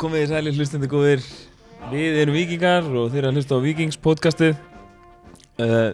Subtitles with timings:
[0.00, 1.24] Komið þið sæli hlustandi góðir.
[1.90, 4.54] Við erum vikingar og þeir eru að hlusta á Vikings podcastið.
[5.60, 5.90] Uh,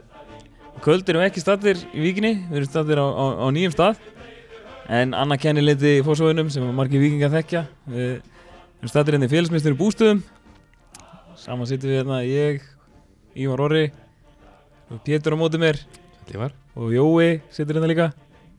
[0.84, 3.98] Kvöld erum ekki statir í vikinni Við erum statir á, á, á nýjum stað.
[4.95, 9.33] En Anna kennir liti í fórsóðunum sem margir vikingar þekkja Við erum statir hérna í
[9.34, 10.23] félagsmyndstur í bústöðum.
[11.42, 12.62] Saman sittum við hérna ég,
[13.34, 13.88] Ívar Orri
[14.86, 15.83] og Pétur á móti mér.
[16.30, 18.12] Lífar og Jói situr hérna líka.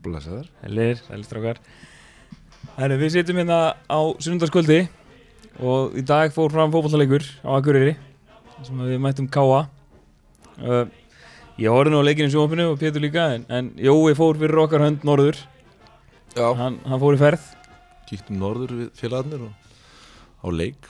[0.04, 0.52] Blessaður.
[0.66, 1.64] Hellir, sælistrákar
[2.76, 4.82] Herru, við sitjum hérna á sunnundaskvöldi
[5.58, 7.96] og í dag fór fram fótballleikur á Akureyri
[8.66, 9.66] sem við mættum káa
[10.62, 10.84] uh,
[11.58, 14.60] Ég horfði nú á leikinu í sjónvapinu og Pétur líka en, en Jói fór fyrir
[14.62, 15.40] okkar hönd norður.
[16.36, 16.52] Já.
[16.54, 17.48] Hann, hann fór í ferð.
[18.06, 20.86] Kíktum norður við félagarnir og á leik.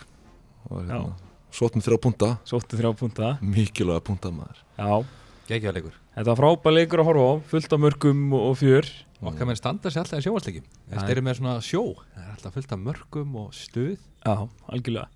[0.68, 1.14] Og hérna
[1.56, 2.28] Sóttum þrjá punta.
[2.44, 3.30] Sótti þrjá punta.
[3.40, 4.60] Mikilvæga punta maður.
[4.76, 5.00] Já,
[5.48, 5.96] Gekkjaða leikur.
[6.18, 9.58] Þetta var frábær leikur að horfa á fullt af mörgum og, og fjör Okkar menn
[9.58, 10.92] standa sér alltaf í sjóvarsleikjum Já.
[10.92, 11.82] Þetta eru með svona sjó.
[12.14, 13.96] Það er alltaf fullt af mörgum og stuð.
[14.22, 14.34] Já,
[14.70, 15.08] algjörlega.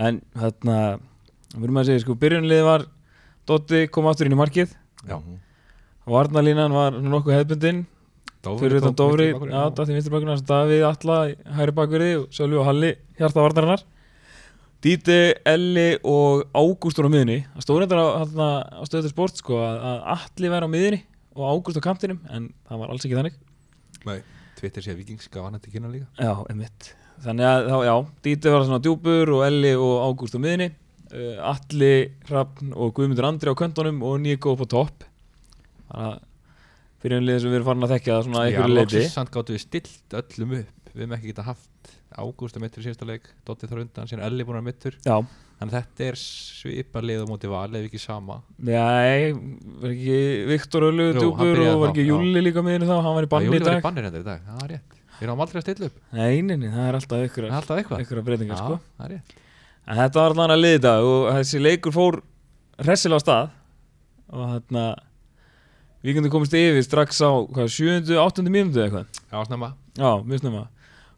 [0.00, 0.76] En þarna,
[1.54, 2.86] við erum að segja sko, byrjunliði var
[3.44, 4.72] Dotti kom aftur inn í markið.
[5.04, 5.18] Já.
[6.08, 7.84] Varnalínan var nokkuð hefbundin
[8.44, 11.18] fyrir utan Dófri, já, Datti vinstri bakgrunnar Davíð, Alla,
[11.56, 13.84] hæri bakverði og Sölvi og Halli, hjarta varnarinnar.
[14.84, 15.16] Díti,
[15.48, 18.20] Elli og Ágústur á miðunni það stóð reyndar á,
[18.68, 20.98] á stöðu sport sko, að, að Alli væri á miðunni
[21.34, 23.40] og Ágúst á kantinum en það var alls ekki þannig.
[24.04, 24.18] Nei,
[24.58, 26.08] Twitter sé að Vikings gaf hann þetta kynna líka.
[26.18, 26.92] Já, einmitt.
[27.24, 27.94] Þannig að, þá, já,
[28.26, 30.70] Díti var svona djúpur og Elli og Ágúst á miðunni
[31.14, 31.94] uh, Alli,
[32.28, 35.04] Hrafn og Guðmundur Andri á köntunum og Níko upp á topp.
[35.90, 36.22] Þannig að
[37.04, 39.32] fyrir liðið sem við erum farin að þekkja svona að Já, einhverju leiti loksins samt
[39.34, 40.92] gáttu við stilt öllum upp.
[40.94, 41.68] Við hefum ekki geta haft
[42.14, 45.16] Ágúst að mittur í síðasta leik Dotti þar undan, síðan Elli búin að mittur Já,
[45.54, 48.40] Þannig að þetta er svipar lið á móti val ef ekki sama.
[48.58, 49.30] Nei,
[49.80, 50.16] var ekki
[50.50, 52.06] Viktor hann djúpur og var ekki.
[52.08, 53.78] Júli líka með henni þá, hann var í banni í dag.
[53.78, 54.98] í bannir í dag, það er rétt.
[55.14, 58.58] Við erum aldrei að stilla upp, Nei, nei, nei, það er alltaf ykkur ykkur breytingar
[58.58, 58.76] sko.
[58.80, 59.34] Já, það er rétt.
[59.84, 62.20] En þetta var allan að liði dag og þessi leikur fór
[62.82, 63.56] hressilega á stað.
[64.34, 64.86] Og þarna
[66.04, 68.18] Víkandi komist yfir strax á hvað, 7.
[68.20, 68.42] 8.
[68.50, 69.20] mínútu eða eitthvað?
[69.30, 70.66] Já, snemma, Já, mjög snemma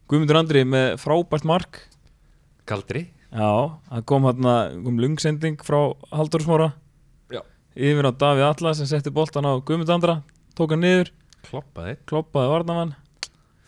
[0.07, 1.81] Guðmundur Andri með frábært mark.
[2.67, 3.49] Galdri Já,
[3.91, 4.53] það kom hérna
[4.85, 5.79] kom lungsending frá
[6.15, 6.69] Haldur Smára.
[7.31, 7.41] Já.
[7.75, 10.21] Yfir á Davíð Alla sem setti boltan á Guðmund Andra
[10.57, 11.11] tók hann niður,
[11.47, 12.95] Kloppaði, kloppaði varnamann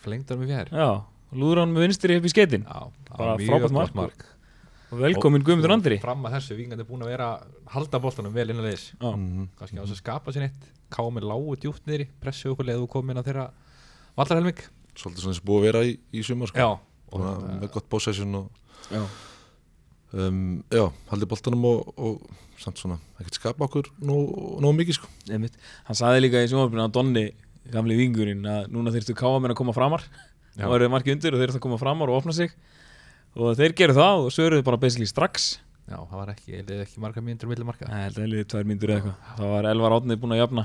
[0.00, 0.72] flengdar með fjær.
[0.72, 0.88] Já,
[1.36, 3.94] lúður hann með vinstri upp í skeitin Bara frábært mark.
[3.94, 4.24] mark.
[4.90, 6.00] Og velkomin Guðmundur Andri.
[6.02, 7.28] Fram að þessu, vingandi búin að vera
[7.76, 9.48] halda boltanum vel innan leis Já, Mhm.
[9.60, 10.64] kannski á þess að skapa sér neitt.
[10.90, 13.50] Ká með lágu djúpt niðri, pressu okkur leðu komin á þeirra
[14.16, 14.58] vallarhelming
[14.98, 16.62] Svolítið svona sem búið að vera í, í sumar sko.
[16.62, 16.70] Já,
[17.10, 18.48] og og, með gott possession og
[18.90, 19.02] já,
[20.14, 20.40] um,
[20.72, 25.12] Já, haldið boltanum og, og samt svona ekkert skapa okkur nóg, nóg mikið sko.
[25.30, 25.56] Einmitt.
[25.88, 27.24] Hann saði líka í sjónvarpinu að Donni
[27.70, 30.04] gamli vingurinn að núna þyrftu káamenn að koma framar.
[30.58, 30.66] Já.
[30.66, 32.52] og eru markið undir og þeir þurftu að koma framar og opna sig.
[33.38, 35.52] Og þeir geru það og söruðu bara basically strax.
[35.90, 37.86] Já, það var ekki, ég leiði ekki marga mínútur milli marka.
[37.90, 39.36] Nei, held að liðið tvær myndur eða eitthvað.
[39.38, 40.64] Það var Elvar Átni búinn að jafna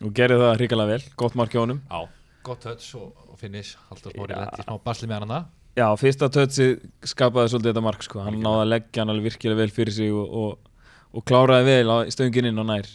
[0.00, 1.80] og gerði það hrikalega vel, gott mark hjá honum.
[1.86, 2.00] Já,
[2.46, 3.76] gott höts og, og finish.
[3.90, 4.40] Haldur smári Já.
[4.44, 5.40] lendi smá basli með hana.
[5.78, 6.66] Já, fyrsta tötsi
[7.06, 8.24] skapaði svolítið þetta mark sko.
[8.26, 10.72] hann náði að leggja hann alveg virkilega vel fyrir sig og, og,
[11.14, 12.90] og kláraði vel á stöngin inn og nær.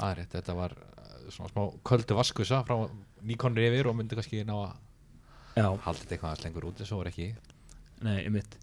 [0.00, 2.76] Það er rétt, þetta var uh, svona smá köldu vaskusa frá
[3.24, 4.74] nýkonri yfir og myndi kannski ná að
[5.54, 7.30] halda þetta eitthvað aðeins lengur út en svo var ekki.
[8.04, 8.58] Nei, einmitt.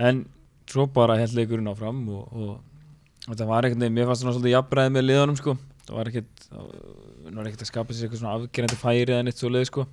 [0.00, 0.24] En
[0.68, 4.94] svo bara held leikurinn áfram og, og þetta var ekkert, mér fannst svona svolítið jafnbræði
[4.96, 5.56] með liðanum sko.
[5.84, 6.48] það var ekkert
[7.28, 9.86] það var ekkert að skapa sér eitthvað svona afgerandi færi eða neitt svo leið sko.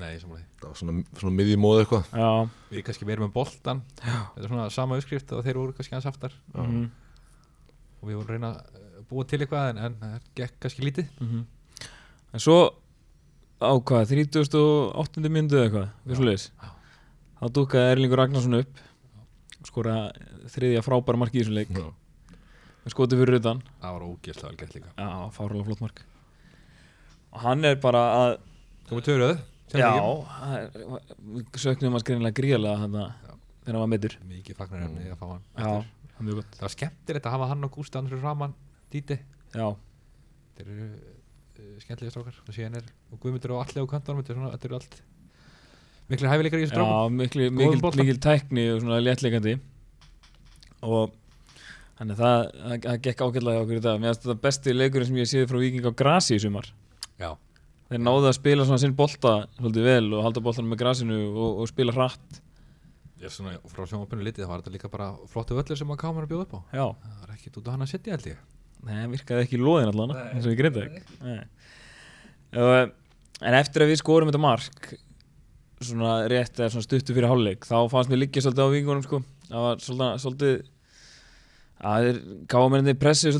[0.00, 2.10] Nei, samlega Það var svona, svona miðjumóð eitthvað.
[2.20, 2.28] Já,
[2.70, 4.18] Við kannski verðum með boltan Já.
[4.34, 6.36] Þetta er svona sama uppskrift og þeir voru kannski aðeins aftar.
[6.54, 6.84] Mhm,
[8.00, 11.10] og við vorum að reyna að búa til eitthvað en, en það gekk kannski lítið.
[11.20, 11.42] Mhm.
[12.32, 12.58] En svo
[13.60, 15.28] á hvað, 38.
[15.28, 16.70] myndu eða eitthvað, við svo leiðis Já.
[17.40, 18.84] þá dúkkaði Erlingur Ragnarsson upp
[19.68, 19.96] skora
[20.48, 21.72] þriðja frábæra mark í þessum leik.
[21.76, 21.90] Já.
[22.80, 23.58] með skoti fyrir utan.
[23.82, 24.92] Það var ógæslega vel gett líka.
[24.96, 26.00] Já, fárlega flott mark
[27.30, 28.36] og hann er bara að
[28.90, 29.36] Komum töruð
[29.70, 29.90] já,
[31.62, 33.12] söknum að skriðinlega gríðlega þegar
[33.68, 35.84] hann var meittur Mikið fagnar efni að fá hann já,
[36.18, 38.56] það var skemmtilegt að hafa hann og Gústa fyrir framann
[38.90, 39.20] Díti
[39.54, 39.68] já,
[40.60, 42.42] Þeir eru uh, skemmtilega strákar.
[42.44, 44.98] Og síðan er og Guðmundur og allir á kantanum þetta er eru allt
[46.10, 47.16] miklu hæfileikar í þessu strákum.
[47.16, 49.56] Mikil, mikil, tækni og svona léttleikandi.
[50.84, 51.14] Og
[52.00, 52.44] þannig að það,
[52.84, 54.02] það, gekk hjá okkur í dag.
[54.02, 56.68] Mér finnst þetta besti leikurinn sem ég séð frá Viking á grasi í sumar
[57.20, 57.30] Já,
[57.90, 61.50] þeir náðu að spila svona sinn bolta svolítið vel og halda boltanum með grasinu og,
[61.62, 62.40] og spila hratt.
[63.20, 66.00] Ég er svona frá sjónvapinu litið það var þetta líka bara flottu völlur sem að
[66.00, 66.60] kamera bjóð upp á.
[66.72, 68.38] Já, Það var ekkit út á hann að setja held ég.
[68.88, 71.02] Nei, virkaði ekki í loðin allan eins og greita ekki
[73.40, 74.94] en eftir að við skorum þetta mark
[75.80, 79.20] svona rétt eða svona stuttu fyrir hálfleik þá fannst mér liggja svolítið á vingunum sko.
[79.48, 80.54] Það var svolítið, svolítið
[81.90, 82.18] að þeir
[82.52, 83.36] káamenninni pressið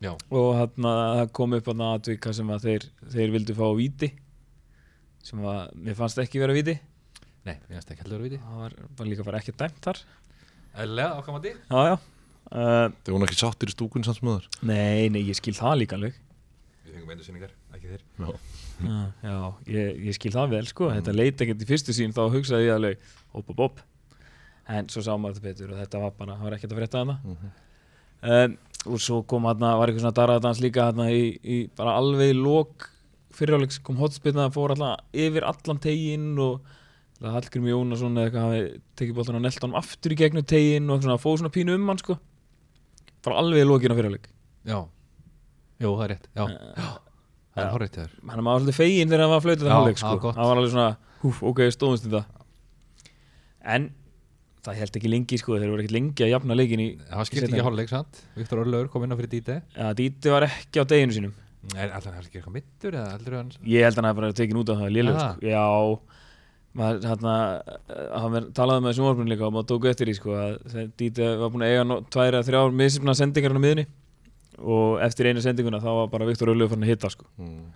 [0.00, 3.64] að Já, og þarna það kom upp þarna atvika sem að þeir, þeir vildu fá
[3.68, 4.08] á víti
[5.22, 6.78] sem að mér fannst ekki vera víti.
[7.44, 10.00] Nei, mér finnst ekki að viti það var, var líka bara ekki dæmt þar.
[10.80, 11.98] Eðlega, ákvæmandi já já.
[12.50, 15.76] Uh, Þeir voru ekki sáttir í stúkun samt sem öður nei, nei, ég skil það
[15.82, 16.16] líka alveg.
[16.86, 18.02] Við fengum einu sinningar, ekki þeir.
[18.18, 18.32] Já,
[18.80, 18.96] Já,
[19.28, 19.34] já
[19.76, 20.88] ég, ég skil það vel sko.
[20.96, 23.04] Þetta leit ekkert í fyrstu sín þá hugsaði ég alveg
[23.34, 23.82] Hopp, hopp, hopp.
[24.72, 27.02] En svo sá maður þetta betur og þetta var bara Það var ekkert að frétta
[27.04, 27.50] hana Mhm.
[28.22, 28.56] um,
[28.88, 32.38] Og svo kom hana, var eitthvað svona darraðadans líka hana í, í bara alveg í
[32.38, 32.86] lok
[33.36, 36.62] Fyriráleiks kom hotspilna Fór alltaf yfir allan teginn Og
[37.20, 40.88] það Hallgrim Jónasson eða eitthvað hafi tekið boltan og nelt honum aftur í gegnum teginn
[40.88, 42.16] Og svona, fóð svona pínu um hann sko.
[43.26, 44.26] Bara alveg í lokin á fyriráleik
[44.64, 44.78] Já,
[45.80, 46.90] jú, það er rétt Já, uh,
[47.54, 48.18] það er horrið til þér.
[48.32, 50.32] Hann var svolítið feginn þegar hann var Já, það hálfleik það sko.
[50.36, 50.90] hann var alveg svona,
[51.20, 52.22] húf, ok, stóðumst þetta
[53.60, 53.90] en
[54.66, 57.48] það held ekki lengi sko, þeir voru ekkert lengi að jafna leikin í, Það skipti
[57.48, 58.20] ekki hálfleik, sant?
[58.36, 61.34] Viktor Örlaugur kom inn á fyrir díti að Díti var ekki á deginu sínum
[61.76, 64.36] Er alltaf hann ekki eitthvað mittur eða heldur hann ég held að hann hafi bara
[64.36, 65.26] tekin út af það Aha.
[65.34, 65.50] sko.
[65.50, 65.64] já
[66.70, 67.34] maður, hérna,
[68.14, 71.26] hann ver- talaði með þessum orðbunum líka og maður tóku eftir í sko, að Díti
[71.40, 73.86] var búin að eiga no, tvær eða þrjár misifna sendingar hann á miðunni
[74.60, 77.26] og eftir einu sendinguna þá var bara Viktor Örlöf farin að hitta sko.
[77.40, 77.70] Mm.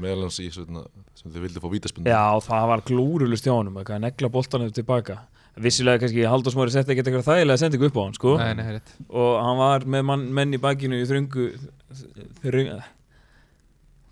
[0.00, 0.84] meðal hans í svona,
[1.18, 5.20] sem þið vildi fá vítaspindu Já, það var glúrulust hjá honum að negla boltanum tilbaka
[5.62, 8.34] Vissilega kannski Halldór Smári setti ekki eitthvað þægilega sendingu upp á hann sko.
[8.38, 11.46] Nei, nei, og hann var með mann, menn í bakinu í þröngu
[12.44, 12.70] þröng,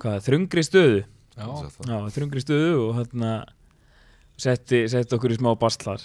[0.02, 1.02] hvað, þröngri stöðu.
[1.36, 1.46] Já,
[1.86, 3.32] Já, þröngri stöðu og hérna
[4.40, 6.02] setti, setti okkur í smá bastlar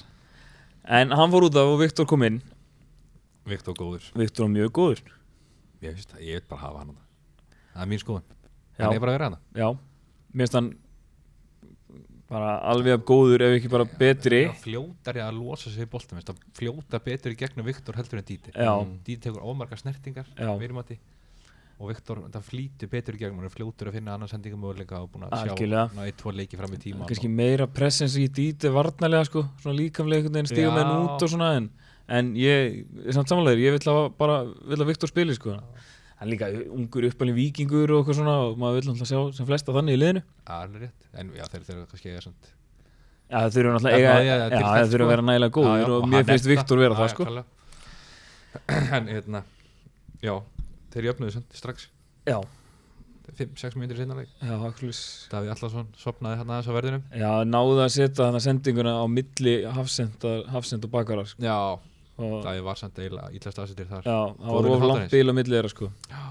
[0.87, 2.41] en hann fór út af og Viktor kom inn.
[3.47, 4.05] Viktor góður.
[4.17, 5.01] Viktor var mjög góður.
[5.81, 6.95] Ég veist ég vil bara hafa hann.
[7.71, 8.27] Það er mín skoðun.
[8.77, 8.85] Já.
[8.85, 9.67] Hann er bara að vera hana Já,
[10.33, 10.69] mér finnst hann
[12.31, 14.41] bara alveg af góður ef ekki bara betri.
[14.63, 18.27] Fljótari að losa sig í boltum veist, að Fljóta betur í gegnum Viktor heldur en
[18.27, 18.71] Díti Já.
[19.03, 20.51] Díti tekur ómarga snertingar Já.
[21.81, 24.99] og Viktor það flýtur betur í gegnum hann er fljótur að finna annan sendingum möguleika
[25.01, 27.07] og búin að sjá eitt, tvo leiki fram í tíma.
[27.09, 29.79] Kannski meira presens í díti varnarlega sko, svona
[30.37, 30.75] veginn stíga Já.
[30.77, 31.71] menn út og svona en,
[32.05, 35.57] en ég, samt samanlegur, ég vil að bara vil að Viktor spili sko
[36.21, 39.47] hann er líka ungur uppalinn vikingur og eitthvað svona og maður vil alltaf sjá sem
[39.49, 40.21] flesta þannig í liðinu.
[40.53, 41.07] Alveg rétt.
[41.17, 42.51] En já þeir þurfa kannski eiga svona
[43.31, 45.09] Já, það þurfa náttúrulega Já, eiga, já, já, já, þess, þurfa að sko.
[45.11, 47.13] vera nægilega góður Já, já, og mér hann finnst er Viktor vera Já, það já,
[47.15, 47.59] sko
[48.97, 49.41] en hérna
[50.21, 50.33] já,
[50.93, 51.85] þeir jöfnuðu samt strax.
[52.27, 52.37] Já,
[53.31, 54.31] 5-6 mínútur sinna leik.
[54.43, 54.99] Já, akkulis
[55.31, 57.05] Davíð Allarsson sopnaði hérna aðeins á verðinum.
[57.15, 61.39] Já, náðu að setja þannig sendinguna á milli hafsend, og bakara sko.
[61.45, 61.55] já,
[62.19, 64.05] Davíð var samt eiginlega ítlast aðsettir þar.
[64.05, 65.89] Já, það var of langt bíl á milli þeirra sko.
[66.11, 66.23] Já,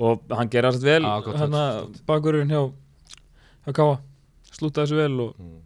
[0.00, 2.04] og hann gerði allt vel hérna touch, gott.
[2.08, 2.62] bakurinn hjá
[3.66, 3.96] hjá Káa,
[4.50, 5.58] slútaði þessu vel og, mm.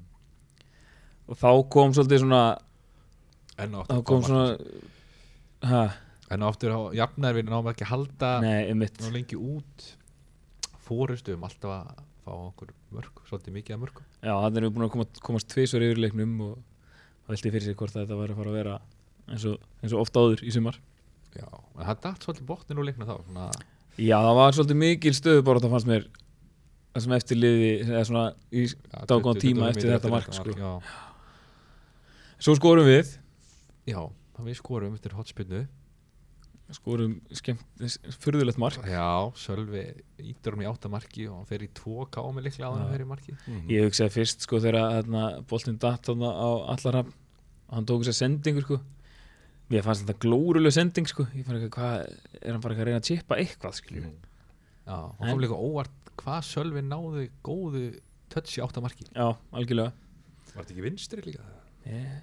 [1.30, 2.40] og þá kom svolítið svona
[3.62, 4.88] enn og þá aftur kom svona mark.
[5.70, 5.84] ha,
[6.34, 8.98] enn og aftur á jafnæður við náum ekki að halda nei, einmitt.
[9.00, 9.92] Ná lengi út.
[10.84, 14.86] Fórustu um alltaf að fá okkur mörg svolítið mikið að mörgum já, hann er búin
[14.86, 16.54] að koma, komast tvisvar yfir leiknum og
[17.28, 18.76] velti fyrir sig hvort þetta væri að fara að vera
[19.30, 20.80] eins og, eins og ofta áður í sumar.
[21.34, 23.46] Já, en það dætt svolítið botnin úr leikna þá svona,
[23.98, 26.04] já, það var svolítið mikil stöðu bara það fannst mér
[26.94, 30.36] það sem eftir liði eða svona í, já, Dágóðan 20 tíma mínútur eftir þetta mark,
[30.36, 30.58] sko.
[30.58, 30.72] já,
[32.38, 33.16] svo skorum við.
[33.90, 34.00] Já,
[34.36, 35.64] það við skorum eftir hotspinnu
[36.72, 37.64] skorum skemmt,
[38.22, 38.86] furðulegt mark.
[38.88, 39.82] Já, Sölvi
[40.22, 43.04] ítur um í áttamarki og hann fer í 2K með líklega á hann að fer
[43.04, 43.34] í marki.
[43.44, 43.66] Mm.
[43.74, 47.12] ég hugsaði fyrst sko þegar hérna, boltinn datt þarna á allarhafn
[47.74, 48.80] hann tók þess að sendingu sko
[49.74, 52.06] mér fannst þetta glóruleg sending sko ég fann ekki hvað,
[52.40, 54.14] er hann bara ekki að reyna að chippa eitthvað skilju Mm.
[54.86, 57.84] já, og En- kom líka óvart hvað Sölvi náði góðu
[58.30, 59.92] touch í áttamarki já, algjörlega
[60.54, 61.42] var þetta ekki vinstri líka?
[61.86, 62.20] yeah.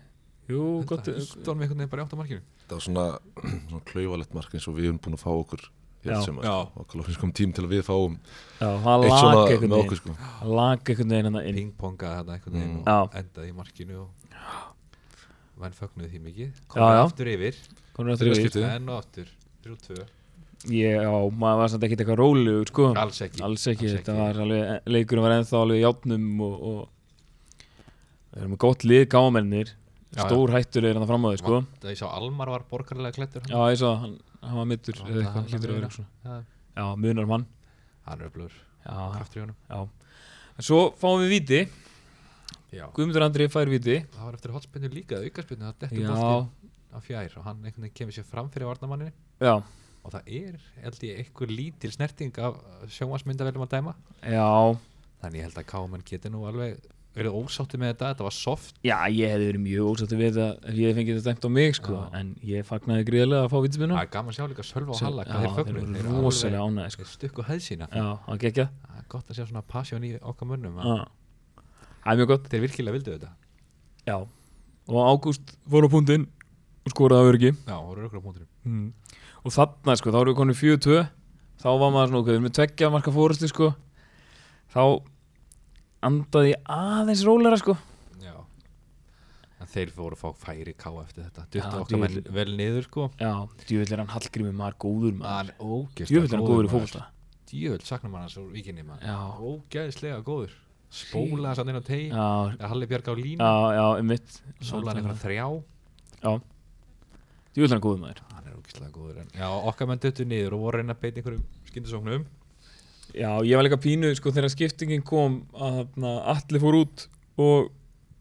[0.49, 2.41] jú, gott Ítt var með einhvern veginn bara í áttamarkinu
[2.71, 3.05] Það var svona,
[3.69, 5.65] svona klauvalegt mark eins og við erum búin að fá okkur
[6.01, 6.15] Já.
[6.25, 6.53] sem Já.
[6.73, 8.15] og kalorins kom tím til að við fáum
[8.61, 10.15] já, eitt svona með okkur sko.
[10.49, 12.87] lag einhvern veginn hann inn pingpongaði þetta einhvern veginn Mm.
[13.03, 14.09] Og endaði í markinu og
[15.61, 16.63] menn fögnuði því mikið.
[16.71, 17.61] Komur aftur yfir.
[18.89, 19.29] og aftur.
[19.65, 20.01] 3-2
[20.69, 21.09] ég, já,
[21.41, 22.87] maður var samt ekkert eitthvað rólegur sko.
[23.01, 23.41] Alls ekki.
[23.45, 27.63] Alls ekki, þetta var alveg leikurinn var ennþá alveg játnum og, og
[28.31, 29.71] við erum með gott lið gámennir.
[30.11, 31.61] Stór hættur er hann fram á því sko.
[31.81, 34.99] Það ég sá Almar var borgarlega klettur já, ég svo, hann, hann var mittur
[36.71, 37.47] Já, að munar mann
[38.07, 39.57] hann er já, kraftur í honum.
[39.69, 39.79] Já.
[40.57, 41.61] En svo fáum við viti.
[42.71, 43.97] Guðmundur Andri fær viti.
[44.13, 47.97] Það var eftir hotspinnu líka aukarspinnu það dettur bolti á fjær og hann einhvern veginn
[47.99, 49.53] kemur sér fram fyrir varnamanninni já,
[50.03, 52.57] og það er held ég einhver lítil snerting af
[52.91, 53.93] sjómasmyndavelum að dæma.
[54.23, 54.47] Já.
[55.21, 58.77] Þannig ég held að Káman geti nú alveg verið ósátti með þetta, þetta var soft.
[58.87, 61.49] Já, ég hefði verið mjög ósætti við þetta ef ég hefði fengið þetta dæmt á
[61.51, 62.01] mig sko.
[62.17, 65.25] En ég fagnaði gríðarlega að fá vítaspinnu það er gaman sjá líka Sölva og Halla
[65.27, 67.07] þeir eru rosalega ánægði sko.
[67.11, 67.89] stukku hæð sína.
[67.91, 71.03] Já, það er gott að sjá svona passion í okkar Já,
[72.01, 73.31] það er mjög gott þeir virkilega vildu þetta.
[74.09, 74.17] Já,
[74.91, 76.27] og Ágúst fór á púntinn
[76.81, 79.17] og skoraði að örgi já, voru ykkur á punktunum mm.
[79.45, 81.01] og þarna sko, þá erum við konið 4-2
[81.61, 83.71] þá var maður svona okkur með tveggja marka fórustu sko.
[84.71, 84.83] Þá
[86.07, 87.75] andaði aðeins rólera sko.
[88.23, 88.33] Já.
[89.61, 91.45] En þeir fóru að fá færi ká eftir þetta.
[91.53, 92.35] Duttu okkar djöfull.
[92.39, 93.07] vel niður sko.
[93.21, 93.33] Já,
[93.67, 95.53] djúvill er hann Hallgrími maður góður maður.
[95.53, 96.77] Er Djúvill er hann góður í maður.
[96.79, 97.07] fókbalta
[97.51, 99.05] djöfull saknar mann hans úr vikinni maður.
[99.11, 99.17] Já.
[99.43, 100.53] ógeðslega góður
[100.91, 103.39] spóla að inn á tegi er Halli Björg á línu.
[103.39, 105.45] Já, já, um mitt sóla hann einhverja þrjá.
[106.21, 106.31] Já,
[107.55, 108.21] djúvill er hann góður maður.
[108.35, 111.03] Hann er ógeðslega góður en já okkar menn duttu niður og voru að reyna að
[111.05, 112.27] beita einhverjum skyndisóknum.
[113.11, 115.95] Já, ég var líka pínu sko þegar skiptingin kom að
[116.35, 117.07] allir fór út
[117.39, 117.71] og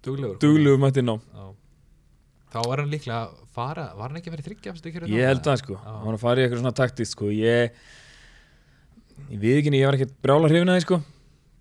[0.06, 1.16] duglegur mætti ná.
[2.50, 5.60] Þá var hann líklega að fara var hann ekki að vera þryggja Ég held það
[5.60, 7.30] sko, hann var að fara í eitthvað svona taktist sko.
[7.30, 7.76] Ég,
[9.30, 10.98] ég við ekki, ég var ekkert brála hrifin að því sko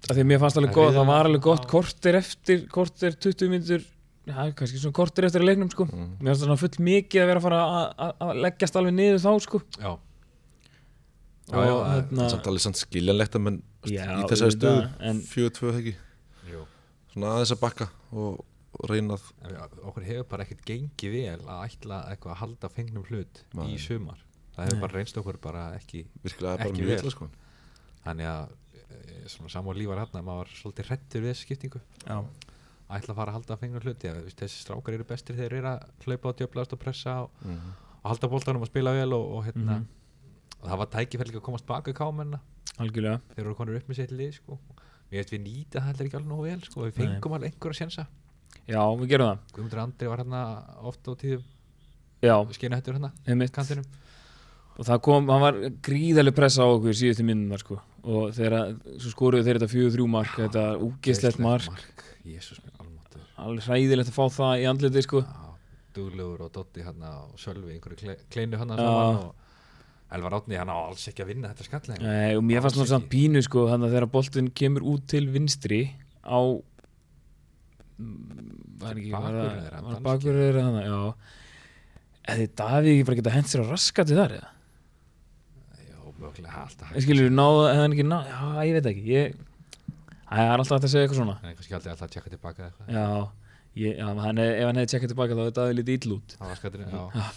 [0.08, 1.70] af Því að mér fannst alveg við- það var alveg gott já.
[1.70, 3.84] korter eftir, korter 20 minnur
[4.30, 6.18] Já, kannski svona korter eftir að leiknum sko Mm.
[6.22, 8.94] Mér fannst það svona full mikið að vera að fara að- að að leggjast alveg
[8.94, 9.98] niður þá sko já
[11.50, 14.82] Já, Og já, það- hérna samt alveg samt skiljanlegt að menn Já, í þessari stöðu
[14.84, 15.96] auðvitað, en- 4-2 þegar ekki
[16.52, 16.66] Jú.
[17.14, 18.46] svona aðeins að bakka og,
[18.80, 22.42] og reyna að En við- okkur hefur bara ekkert gengið vel að ætla eitthvað að
[22.44, 23.74] halda fengnum hlut Nei.
[23.74, 24.18] í sumar
[24.56, 24.82] það hefur Nei.
[24.82, 27.00] bara reynst okkur bara ekki virkilega bara Ekki mjög vel.
[27.00, 27.30] illa sko
[28.06, 28.50] þannig að
[29.50, 31.82] samá lífar hérna maður var svolítið hrettur við þessi skiptingu.
[32.06, 32.18] Já,
[32.90, 35.54] að ætla að fara að halda fengnum hlut Já, veist, þessi strákar eru bestir þegar
[35.54, 37.74] þeir eru að hlaupa og djöblast og pressa og, mm.
[38.02, 39.88] og halda boltanum og spila vel og, og hérna Mhm.
[40.60, 42.40] og það var tækifæl líka að komast baka kámenna
[42.80, 43.20] algjörlega.
[43.36, 44.58] Þeir eru konur upp með sér lið sko.
[45.12, 46.82] mér veist við nýta það ekki alveg nógu vel sko.
[46.82, 47.08] við Nei.
[47.08, 48.08] fengum alveg einhverja sjensa
[48.68, 49.40] Já, við gerum það.
[49.54, 50.42] Guðmundur Andri var hérna
[50.82, 51.44] oft á tíðum.
[52.22, 53.12] Já, skeinu hættur hérna
[54.80, 55.54] og það kom, hann var
[55.84, 60.64] gríðarlega pressa á okkur síðustu minnunar sko og þegar, skoruðu þeir þetta 4-3 mark þetta
[60.86, 61.68] úgislegt mark
[62.64, 65.50] minn almáttur alveg hræðilegt að fá það í andliti sko Já,
[65.98, 68.86] duglegur og Dotti hérna og Sölvi einhverju kle, kleinu hérna Já.
[68.86, 69.36] saman og
[70.10, 73.10] Elvar Átni hann á alls ekki að vinna þetta skallega Nei, og mér fannst ekki.
[73.12, 75.84] pínu sko þannig að þegar boltinn kemur út til vinstri
[76.26, 76.40] á
[78.00, 81.00] Mm, var ekki þeirra þannig, já
[82.32, 84.52] eða Davíð ekki bara geta hent sér á raskati þar eða?
[85.84, 86.09] Já, mögulega alltaf Ég
[87.06, 89.38] skilur, náða, hefði hann ekki náða, já, ég veit ekki ég,
[90.30, 91.36] það er alltaf hægt að segja eitthvað svona.
[91.44, 92.90] Nei, kannski aldrei alltaf að tjekka tilbaka eitthvað.
[92.96, 93.06] Já,
[93.84, 95.56] ég, já hann, ef hann hefði tjekkað tilbaka þá hefði
[96.36, 96.52] Það
[96.94, 97.30] já.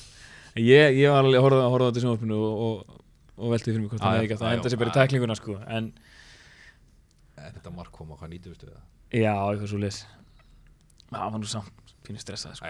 [0.52, 2.96] En Ég, ég var alveg að horfa, horfa á þetta sjónvarpinu og, og,
[3.40, 4.80] og veltið fyrir mig hvort Já, hann hefði ekki átt já, að henda já, sér
[4.82, 4.96] bara í já.
[4.98, 5.86] tæklinguna sko en
[7.42, 8.16] En Þetta mark kom á
[8.52, 8.82] við það
[9.16, 10.00] já, eitthvað svo les
[11.08, 12.68] Það var nú samt pínu stressað sko.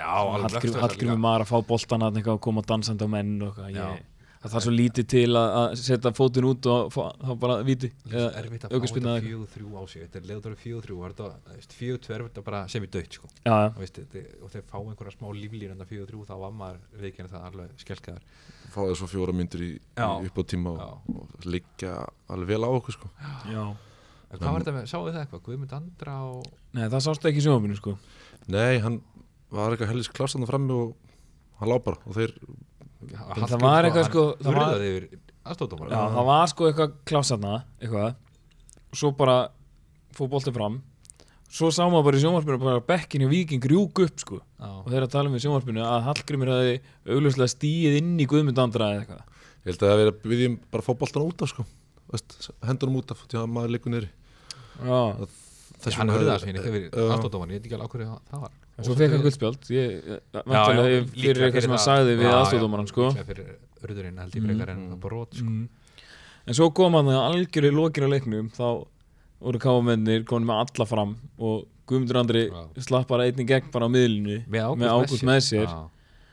[1.09, 1.19] Líka.
[1.25, 4.01] maður að fá boltan að koma dansandi á menn og ég,
[4.43, 7.93] Það þarf svo lítið til að, að setja fótinn út og fá, þá bara víti.
[8.09, 10.03] Það er erfitt að fá þetta eða fjögur þrjú á sig.
[10.03, 10.97] Þetta er leiður fjögur þrjú
[11.77, 13.31] Fjögur tvö er þetta bara sem í dött sko.
[13.47, 14.01] Og,
[14.43, 17.47] og þeir fá einhverja smá líflýr en það fjögur þrjú þá var maður reykjana það
[17.53, 18.27] alveg skelkaðar
[18.73, 21.97] fáðu svo fjóra myndur í, í upp á tíma og, og liggja
[22.33, 23.11] alveg vel á okkur sko.
[23.51, 23.65] Já.
[24.33, 25.43] En hvað var þetta með, sáu þið það eitthvað?
[25.47, 27.97] Guðmund Andra og Nei, það sást ekki í sjónvarpinu sko.
[28.53, 29.01] Nei, hann
[29.53, 30.95] var eitthvað hellis klástandu frammi og
[31.61, 32.33] hann lá bara og þeir
[33.11, 34.73] það var eitthvað, sko, það var-
[35.91, 38.15] Já, það var sko eitthvað klásarna eitthvað.
[38.93, 39.37] Og svo bara
[40.15, 40.81] fór boltið fram.
[41.53, 44.41] Svo sá maður bara í sjónvarpinu bara bekkin í Víking rjúk upp sko.
[44.61, 48.89] Og þeir að tala um í sjónvarpinu að Hallgrimur hefði augljóslega stíið inn í Guðmundandra
[48.95, 49.23] eða eitthvað.
[49.63, 51.67] Ég held að það verið að við þeim bara að fá boltan út af sko.
[52.65, 54.11] Hendunum út af því að maður niðri.
[54.83, 55.27] Já,
[55.83, 57.05] Þess Hann vegna hörði hefði- það sem ekki yfir Já.
[57.13, 58.51] aðstóttumar Ég veit ekki alveg á hverju það var
[58.83, 61.87] en svo fekk hann guldspjald ég, vantilega fyrir eitthvað sem hann það.
[61.87, 63.09] sagði við aðstofdómaran sko.
[63.13, 63.53] Líklega fyrir
[63.87, 64.91] urðurinn held ég frekar en Mm.
[64.93, 65.47] það brot sko.
[65.47, 65.69] mm.
[66.47, 68.51] en svo kom hann að algjörði lokir á leiknum.
[68.53, 68.67] Þá
[69.43, 72.43] voru káamennir komin með alla fram og Guðmundur Andri
[72.79, 75.67] slapp bara einnig gegn bara á miðlinu Með Ágúst með sér.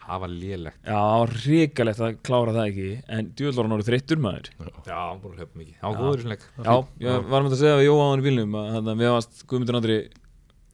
[0.10, 0.77] Það var lélegt.
[0.86, 2.86] Já, það var ríkalegt að klára það ekki.
[3.13, 4.48] En djúvel var hann orðið þreyttur maður.
[4.89, 5.75] Já, hann að hlaupa mikið.
[5.82, 6.00] Það var Já.
[6.01, 6.46] góður í svona leik.
[6.65, 6.75] Já,
[7.06, 9.77] ég var með að segja við Jóa á hann í bílnum að við varst Guðmundur
[9.82, 9.98] Andri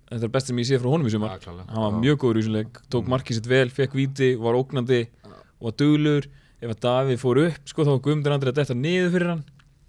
[0.10, 1.40] þetta er best sem ég sé frá honum í sumar.
[1.40, 1.68] Klálega.
[1.72, 5.02] hann var mjög góður í þessum leik tók markið sitt vel, fekk víti, var ógnandi
[5.26, 6.28] og var duglur,
[6.62, 9.44] ef að Davíð fór upp sko þá var Guðmundur Andri að detta niður fyrir hann.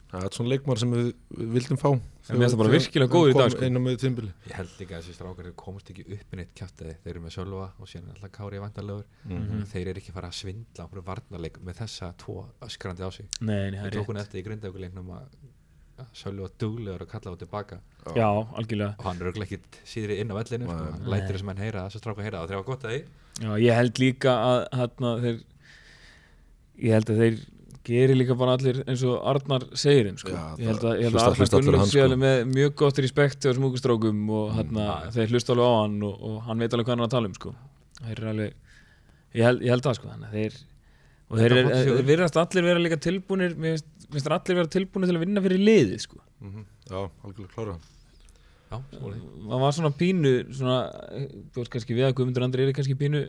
[0.07, 1.89] Það er svona leikmar sem við, við vildum fá.
[1.91, 3.61] En mér finnst það bara virkilega góður í dag, sko.
[4.47, 7.35] Ég held líka að þessi strákar komast ekki upp í neitt kjáttið Þeir eru með
[7.37, 9.67] Sölva og síðan er alltaf Kári vandarlegur Mhm.
[9.67, 13.27] Þeir eru ekki að fara að svindla á varnarleik með þessa tvo öskrandi á sig
[15.97, 17.79] Það Sölvi var duglegur að kalla á tilbaka
[18.17, 18.29] Já,
[18.61, 20.89] algjörlega og hann er örugglega ekkit síðri inn á vellinu sko.
[20.93, 22.95] Hann lætur þess að menn heyra þess að stráka heyra það þegar var gott að
[22.95, 23.01] því
[23.47, 25.39] Já, ég held líka að hérna þeir
[26.87, 27.39] ég held að þeir
[27.87, 30.33] gerir líka bara allir eins og Arnar segir þeim sko.
[30.59, 31.27] Ég held að, það ég held að
[31.61, 32.07] Arnar hann, sé sko.
[32.07, 35.13] alveg með mjög gott respekt á smúkustrákum og hérna, já.
[35.17, 37.31] þeir hlusta alveg á hann og, og hann veit alveg hvað hann er að tala
[37.31, 37.53] um sko.
[38.01, 38.57] þeir eru alveg
[39.37, 40.59] ég held, ég held það sko þannig að þeir
[41.27, 44.73] og þeir, þeir virðast allir vera líka tilbúnir mér finnst mér finnst þeir allir vera
[44.77, 46.19] tilbúnir til að vinna fyrir liðið sko.
[46.41, 46.65] Mhm.
[46.91, 47.77] Já, algjörlega klára
[48.71, 49.17] já, svona
[49.51, 50.79] það var svona pínu svona,
[51.55, 53.29] þú veist kannski við að Guðmundur Andri er kannski pínu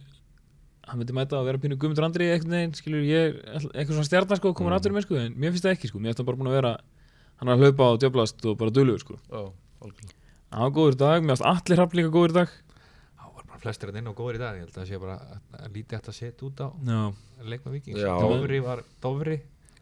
[0.88, 3.36] hann myndi mæta að vera pínu Guðmundur Andri eitthvað neginn, skilur ég,
[3.75, 4.77] eitthvað svona stjarnar sko, komur Mm.
[4.79, 6.57] aftur með sko, en mér finnst það ekki sko, mér finnst það bara búin að
[6.62, 6.72] vera
[7.38, 9.41] hann er að hlaupa og djöblast og bara dölugur sko Já,
[9.81, 10.15] algjörlega
[10.51, 12.50] hann var góður dag, mér finnst allir hafn líka góður í dag
[13.17, 15.17] það var bara flestir inn og góður í dag ég held að það sé bara
[15.17, 17.13] að- að lítið hægt að setja út á já,
[17.46, 18.13] leik með vikings Já.
[18.22, 19.41] Dofri var Dofri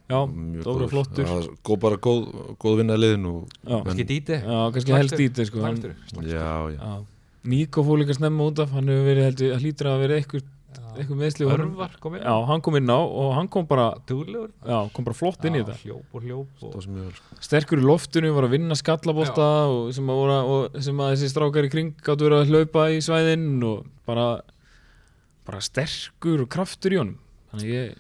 [0.10, 0.90] já, Dóri góður.
[0.94, 1.26] flottur.
[1.26, 1.36] Já,
[1.66, 2.24] góð, bara góð,
[2.62, 3.48] góð vinna liðin og
[3.86, 5.60] kannski díti já kannski helst þetta sko.
[6.22, 7.06] Já, já já,
[7.46, 8.72] Níko fór líka snemma út af.
[8.74, 10.46] Hann hefur verið, heldur, það hlýtur að vera eitthvað,
[10.98, 12.24] eitthvað meðsli og hann- Örvar kom inn.
[12.26, 15.54] Já, hann kom inn á og hann kom bara, duglegur já, kom bara flott inn
[15.54, 15.76] í þetta.
[15.84, 17.38] hljóp og hljóp Það og sko.
[17.46, 21.30] sterkur í loftinu, var að vinna skallabólta og sem að, voru, og sem að þessi
[21.36, 24.42] strákar í kring gáttu verið að hlaupa í svæðin og bara
[25.46, 27.20] bara sterkur og kraftur í honum.
[27.54, 27.96] Þannig að ég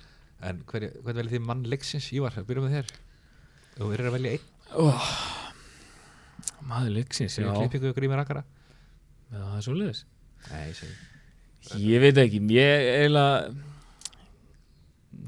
[0.49, 2.11] en hver, hvern veljið þið mann leiksins?
[2.15, 2.93] Ívar, byrjum með þér.
[3.75, 4.45] Þú verður að velja einn.
[4.81, 5.09] Oh,
[6.69, 7.55] maður leiksins, já, já.
[7.59, 8.45] klippingu og grímir akkara?
[9.31, 9.63] Það er
[10.51, 10.71] nei,
[11.81, 13.53] ég veit ekki, ég eiginlega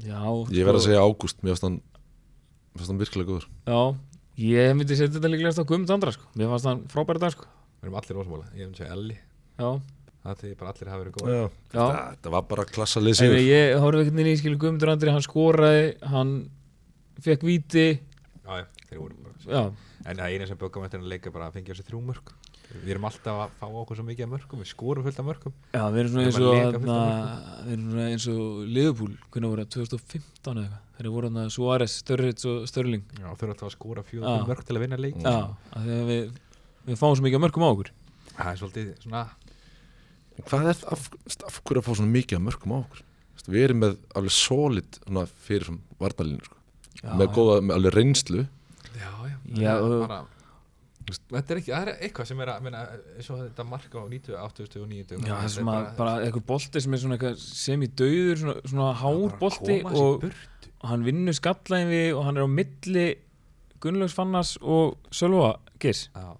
[0.04, 0.20] já
[0.54, 3.46] Ég verð að segja Ágúst, mér finnst hann mér finnst hann virkilega góður.
[3.66, 3.80] Já,
[4.44, 6.28] ég myndi setja þetta líklegast á Guðmund Andra sko.
[6.38, 7.48] mér fannst hann frábæri dag sko.
[7.80, 9.18] við erum allir ósamála, ég myndi segja Elli.
[9.58, 9.70] Já,
[10.28, 11.30] það þið bara allir hafa verið góð
[11.72, 13.38] Þetta var bara klassa lið En sigur.
[13.44, 16.34] ég horfði ekkert inn í skilu Guðmundur Andri, hann skoraði, hann
[17.24, 17.86] fekk víti,
[18.44, 19.64] já, þeir voru bara já,
[20.08, 22.34] en það eina sem bökum eftir að leika bara að fengja þessi þrjú mörg
[22.68, 25.54] við erum alltaf að fá okkur svo mikið af mörgum við skorum fullt af mörgum
[25.72, 26.96] já, við erum svona eins þarna,
[27.64, 32.48] svona eins og Liverpool, hvernig voru það, 2015 eða eitthvað, þegar voru hann Suárez, Störrits
[32.50, 34.08] og Störling, já, þau eru alltaf að skora Já.
[34.12, 35.34] fjóð mörg til að vinna leik já,
[36.12, 36.36] við,
[36.90, 37.90] við fáum svo mikið af mörgum á okkur.
[38.36, 39.24] það er svolítið svona
[40.46, 41.04] Hvað er af,
[41.48, 43.04] af hverju að fá svona mikið af mörgum á okkur?
[43.48, 46.58] Við erum með alveg solid svona, fyrir svona varnalínu sko.
[47.16, 48.42] Með góða, með alveg reynslu.
[48.98, 49.12] Já,
[49.56, 50.24] já, það er bara
[51.08, 52.80] Þetta er ekki, það er eitthvað sem er að minna,
[53.24, 56.82] þetta mark á 90, 80 og 90 Já, það er sem að bara eitthvað bolti
[56.84, 60.26] sem er svona eitthvað semi-dauður, svona, svona hár bolti og
[60.78, 63.06] og hann vinnur skallæfi og hann er á milli
[63.82, 66.08] Gunnlaugs Fannars og Sölva Girs.
[66.14, 66.34] Já.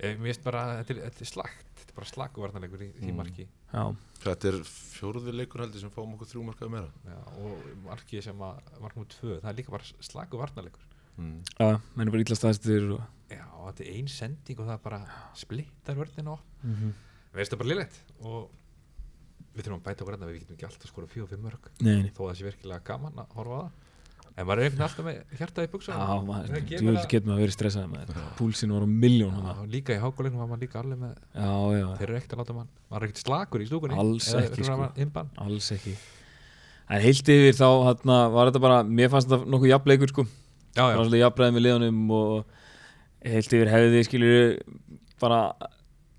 [0.00, 1.69] Mér finnst bara, þetta er, þetta er slagt
[2.00, 3.16] Bara slaguvarnarleikur í því Mm.
[3.20, 3.82] marki Já,
[4.24, 8.40] Þetta er fjórði leikur heldur sem fáum okkur þrjú markaði meira Já, og marki sem
[8.46, 10.86] að mark múið tvö, það er líka bara slaguvarnarleikur
[11.18, 11.34] mm.
[11.60, 13.02] já, menn er bara illa staðstir og...
[13.30, 15.00] Já, og þetta er ein sending og það bara
[15.36, 16.92] splittar vörðin á Mm -hmm.
[17.36, 18.50] Veist það bara liðlegt og
[19.54, 21.70] við þurfum að bæta okkur að við getum ekki alltaf skora fjóð og fimm mörg
[21.80, 22.10] Nei, nei.
[22.16, 23.70] þó að það sé virkilega gaman að horfa á það
[24.40, 27.42] en maður er einhvern veginn alltaf með hjartað í buksa Já, maður, það- getur maður
[27.44, 28.20] verið stressað maður.
[28.38, 29.40] Púlsinn var á.
[29.50, 32.40] Já, líka í hákólinu var maður líka alveg með Já, já, þeir eru ekkert að
[32.42, 35.26] láta mann maður er ekkert slagur í stúkunni Alls ekki, sko.
[35.44, 35.94] alls ekki.
[36.90, 40.24] En heilt yfir þá hana, var þetta bara, mér fannst þetta nokkuð jafnleikur sko.
[40.24, 42.44] já, Það já, var svolítið jafnræði með liðanum og
[43.30, 44.58] heilt yfir hefði skilur
[45.20, 45.40] bara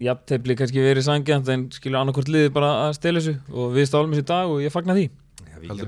[0.01, 4.13] jafntefli kannski verið sangjant en skilur annarkvort liðið bara að stela þessu og við stálum
[4.15, 5.09] þessu dag og ég fagna því.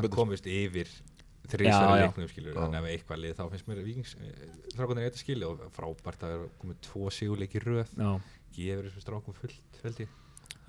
[0.04, 0.10] betur.
[0.14, 0.90] komist yfir
[1.52, 2.06] þrísverði já.
[2.08, 2.60] leiknum skilur Já.
[2.62, 4.14] þannig að ef eitthvað lið þá finnst mér vikings
[4.74, 7.96] strákunir eitthvað skilja og frábært að vera komið tvo sigurleiki í röð.
[8.00, 8.12] Já.
[8.56, 10.14] gefur þessum strákum fullt held ég.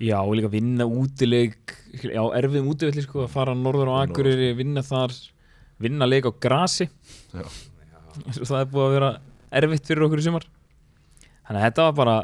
[0.03, 4.83] Já, og líka vinna útileik já, erfiðum útivelli sko, að fara norður á Akureyri, vinna
[4.83, 5.15] þar
[5.79, 6.89] vinna leik á grasi.
[7.31, 9.11] Já, og það er búið að vera
[9.61, 10.47] erfitt fyrir okkur í sumar.
[11.45, 12.17] Þannig að þetta var bara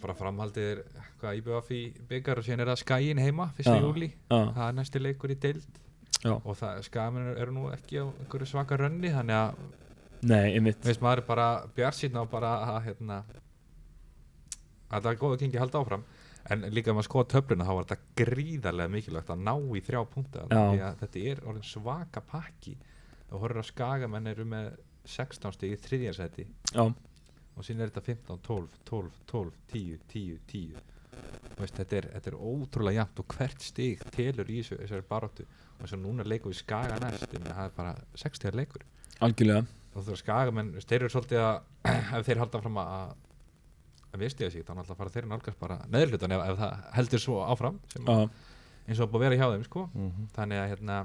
[0.00, 0.78] bara framhaldið er
[1.20, 3.82] hvað IBF í byggar og síðan er það skæin heima fyrsta Já.
[3.84, 5.80] júli já, það er næsti leikur í deild
[6.20, 6.34] Já.
[6.36, 9.62] og það skæmin eru nú ekki á einhverju svaka rönni þannig að
[10.28, 10.82] nei, einmitt.
[10.84, 13.22] Veist maður er bara bjarsýtna og bara að hérna
[14.90, 16.04] að það er góð að gengi halda áfram.
[16.50, 20.00] En líka ef maður skoða töfluna þá var þetta gríðarlega mikilvægt að ná í þrjá
[20.90, 22.76] að þetta er orðin svaka pakki.
[23.30, 24.70] Og horfður að skagamenn eru með
[25.08, 30.40] 16 stig í þriðjarsæti já, og síðan er þetta 15, 12, 12, 12, 10, 10,
[30.52, 30.86] 10
[31.50, 35.06] Þú veist, þetta, er, þetta er ótrúlega jafnt og hvert stig telur í þessu, þessari
[35.10, 35.46] baróttu
[35.80, 38.84] og að núna leikum við skaga næst það er bara 60 leikur.
[39.24, 39.64] Algjörlega.
[39.90, 41.56] Og þú veist skagamenn, þeir eru svolítið að
[42.20, 43.16] ef þeir halda fram að
[44.10, 47.40] að viðstíða sig, þá náttúrulega fara þeir nálgast bara neðurlutan ef, ef það heldur svo
[47.46, 48.46] áfram sem, já,
[48.90, 49.84] eins og búið að vera hjá þeim sko.
[49.94, 50.28] Mhm.
[50.34, 50.96] þannig að hérna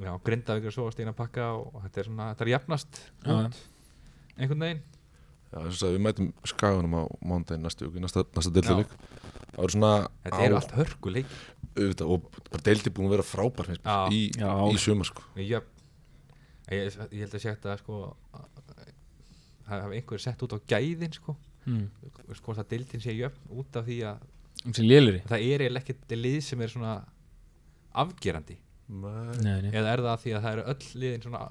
[0.00, 3.00] já, Grindavík er svo að stína pakka og, og þetta er svona, þetta er jafnast
[4.40, 4.82] einhvern veginn.
[5.50, 8.92] Já, þess að við mætum skaganum á mándaginn næstu viku, næsta, næsta deildaleik
[9.50, 11.32] Það eru svona þetta eru allt hörkuleik
[11.76, 13.98] auðvitað, og bara deildi búin að vera frábær finnst Já.
[14.10, 14.50] í, Já.
[14.70, 15.22] í sumar sko.
[15.38, 15.68] ég,
[16.70, 18.00] ég, ég held að sé þetta sko
[18.34, 18.60] að-
[19.70, 21.86] það hafa einhver sett út á gæðin sko, mm.
[22.38, 24.28] sko að deildin sé jöfn út af því að
[24.66, 26.94] um það er eiginlega ekkert lið sem er svona
[27.96, 28.58] afgerandi
[28.90, 29.36] Nei.
[29.40, 31.42] nei, eða er það því að það eru öll liðin svona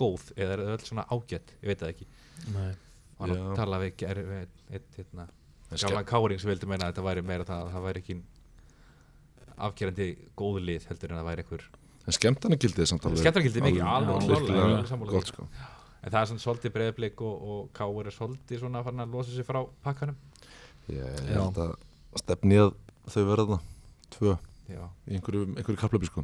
[0.00, 2.06] góð eða eru öll svona ágætt, ég veit það ekki
[2.54, 2.70] nei.
[3.18, 3.44] og hann Já.
[3.60, 5.26] tala við, ger, við eitt, eitt, hérna,
[6.08, 8.16] káring sem vildi meina að þetta væri meira það að það væri ekki
[9.58, 11.66] afgerandi góð lið heldur en að það væri einhver
[12.06, 14.22] En skemmtana gildið samt alveg skemmtargildið mikið, alveg
[15.10, 15.22] því.
[15.26, 15.46] sko.
[16.02, 19.30] en það er svona svolítið breyðblik og, og káur er svolítið svona farin að losa
[19.34, 20.16] sig frá pakkanum
[20.86, 21.40] Ég Já.
[21.40, 21.72] held að
[22.22, 22.74] stefni að
[23.10, 23.56] þau verða
[24.14, 24.36] tvö
[24.70, 26.22] já, í einhverju, einhverju kaplöpi sko.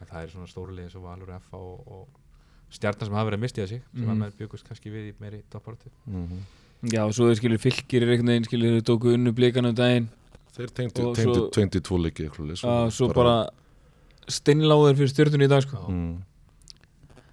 [0.00, 2.06] en það er svona stóru lið eins og Valur F og, og
[2.70, 4.10] stjarnar sem hafa verið að mistið sig sem Mhm.
[4.12, 6.38] að menn byggust kannski við í meiri topparötu mm
[6.92, 9.74] já, og svo er skilur fylgir er einhvern veginn skilur þau tóku unnu blíkan um
[9.74, 10.08] daginn
[10.56, 12.28] Þeir tengdu, Og tengdu svo- 22 leiki
[12.94, 13.36] svo bara
[14.26, 15.82] steinláður fyrir stjórnunni í dag sko.
[15.90, 16.14] mm,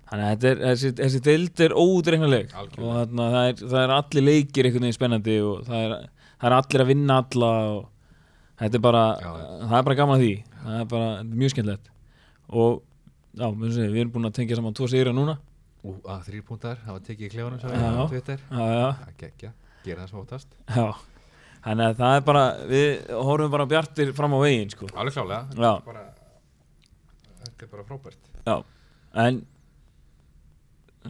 [0.09, 4.25] þannig að er, þessi, þessi deild er ódreiknuleg og þarna, það, er, það er allir
[4.27, 5.95] leikir einhvern veginn spennandi og það er,
[6.41, 7.79] það er allir að vinna alla og
[8.59, 9.31] þetta er bara Já,
[9.63, 10.33] það er bara gaman að því.
[10.63, 11.89] Það er bara mjög skemmtilegt.
[12.53, 12.83] Og
[13.33, 15.37] já, við, segja, við erum búin að tengja saman tvo sigra núna.
[15.83, 17.89] Og að þrýr púntar hafa tekið í klefunum svo Já.
[17.91, 18.39] á Twitter.
[18.51, 19.51] Já, já, það gekkja,
[19.83, 20.47] gera það sem óttast.
[20.69, 21.12] Já
[21.63, 22.89] þannig að það er bara, við
[23.29, 24.87] horfum bara bjartir fram á veginn sko.
[24.93, 25.73] alveg klálega, Já.
[25.85, 26.03] bara,
[27.43, 28.21] þetta er bara frábært.
[28.47, 28.55] Já,
[29.23, 29.41] en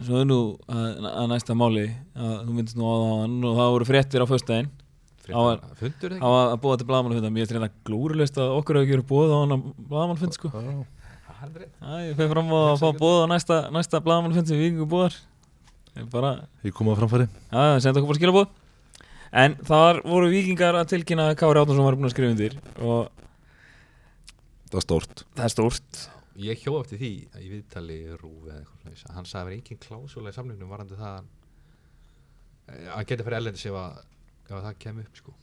[0.04, 1.84] svo er nú að, að næsta máli
[2.18, 4.40] að þú myndist nú á það og það voru fréttir á var-
[5.24, 8.76] Fréttar- fundur á það að, að búa til blagamannfunda mér er þetta glúrulist að okkur
[8.80, 10.50] hefur verið búið á hann blagamannfund sko.
[10.52, 10.60] Já,
[11.40, 11.68] það er.
[11.80, 15.14] Æ, ég fyrir fram á að fá búið á næsta, næsta blagamannfund sem vikingu búðar
[15.96, 16.34] ég bara,
[16.66, 17.28] Ég kom að framfæri.
[17.54, 18.48] Já, senda okkur bara skilabúð
[19.34, 23.10] en þar voru vikingar að tilkynna að Kári Átnarsson var búin að skrifa undir og
[24.64, 25.20] Það var stórt.
[25.38, 25.98] Það er stórt.
[26.42, 29.46] Ég hjó eftir því að í viðtali rúf eða eitthvað svoleiðis, að hann sagði að
[29.50, 31.28] vera engin klásúla í samlingnum varandi það að hann-
[32.88, 34.00] að hann geti fyrir ellendis ef að,
[34.48, 35.34] ef að það kemur upp sko.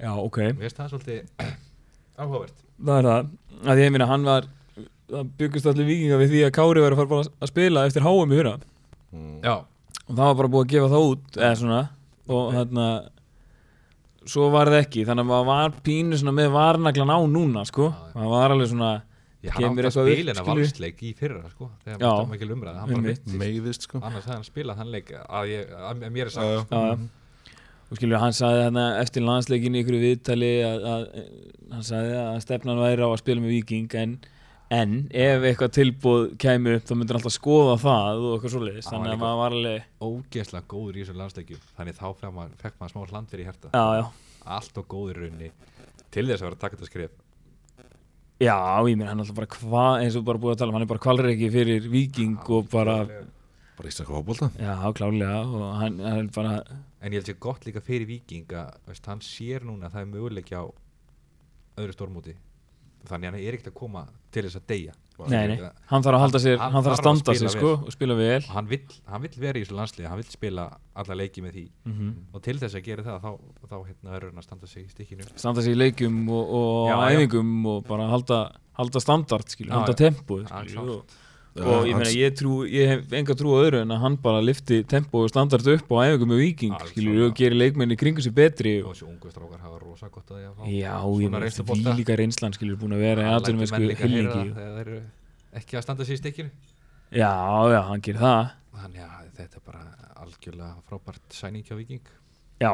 [0.00, 1.20] já, ok, mér finnst það svolítið
[2.24, 2.64] áhugavert.
[2.80, 3.28] Það er það.
[3.66, 4.48] Að því ég minna, hann var
[5.10, 8.06] það byggust allir vikingar við því að Kári var að fara bara að spila eftir
[8.08, 8.54] HM í fyrra.
[9.12, 9.38] Mm.
[9.44, 11.82] já, og það var bara búið að gefa það út eða svona.
[12.30, 12.88] Og þarna
[14.28, 17.92] svo var það ekki, þannig að maður var pínu svona með varnaglan á núna sko,
[18.12, 18.90] það var alveg svona
[19.40, 22.34] ég hann Kemur átti að spila hennar valsleik í fyrra sko, þegar Já, maður stóð
[22.34, 23.22] mikil umræða hann bara einmitt.
[23.22, 23.38] mittist.
[23.40, 26.58] Meiðist sko annars hefði hann spilað þann leik að, ég, að, mér er sagt já.
[26.68, 27.54] já, já.
[27.88, 31.06] og skilur hann sagði þarna eftir landsleikin í ykkur viðtali að, að,
[31.72, 34.14] hann sagði að stefnan væri á að spila með Viking en,
[34.70, 38.84] en ef eitthvað tilbúð kæmi upp þá myndir hann alltaf skoða það og eitthvað var
[38.86, 41.58] þannig að maður var alveg ógeðslega góður í þessu landsleikju.
[41.78, 43.72] Þannig þá maður, fekk maður smá hland fyrir hjarta.
[43.74, 44.06] Já, já,
[44.58, 45.50] allt og góður í rauninni
[46.10, 47.18] til þess að vera að taka þetta skrif
[48.40, 48.56] já,
[48.88, 50.86] ég meina hann er alltaf bara hvað eins og bara búið að tala um, hann
[50.86, 52.96] er bara kvalreiki fyrir Viking og bara,
[53.80, 54.50] Bara íslenska fótbolta.
[54.60, 56.54] Já, klálega og hann, hann er bara,
[57.00, 60.10] en ég held sér gott líka fyrir Viking að hann sér núna að það er
[60.14, 60.64] möguleiki á
[61.80, 62.36] öðru stórmúti
[63.08, 64.96] þannig að hann er ekkert að koma til þess að deyja.
[65.28, 65.68] Nei, nei.
[65.90, 68.38] hann þarf að halda sér, Hann hann þarf að standa sér sko og spila vel.
[68.40, 70.64] Og hann vill, hann vill vera í þessu landsliði hann vill spila
[71.02, 71.64] alla leiki með því.
[71.90, 73.30] Mm og til þess að gera það þá,
[73.68, 77.04] þá hérna verður hann að standa sig í stikkinu standa sér í leikjum og, og
[77.10, 78.38] æfingum og bara halda,
[78.80, 80.00] halda standard skilur, Já, halda já.
[80.06, 81.18] tempo Já, skilur, og,
[81.58, 84.42] og ég meina ég trú ég hef enga trú á öðru en að hann bara
[84.44, 88.34] lifti tempo og standard upp á æfingum með Viking skilur, og gerir leikmenni kringu sér
[88.36, 88.76] betri.
[88.84, 91.88] Og þessu ungu strákar hafa rosa gott að því að fá já, ég meina reynslubolta.
[91.90, 93.82] því líka reynslan skilur búin að vera í Hann lætur með sko
[94.60, 95.00] það eru
[95.60, 96.50] ekki að standa sig í stikkinu
[97.10, 97.34] já,
[97.74, 98.54] já, hann gerir það.
[98.80, 99.84] Þannig að þetta er bara
[100.22, 102.06] algjörlega frábært sæning hjá Viking
[102.60, 102.70] já,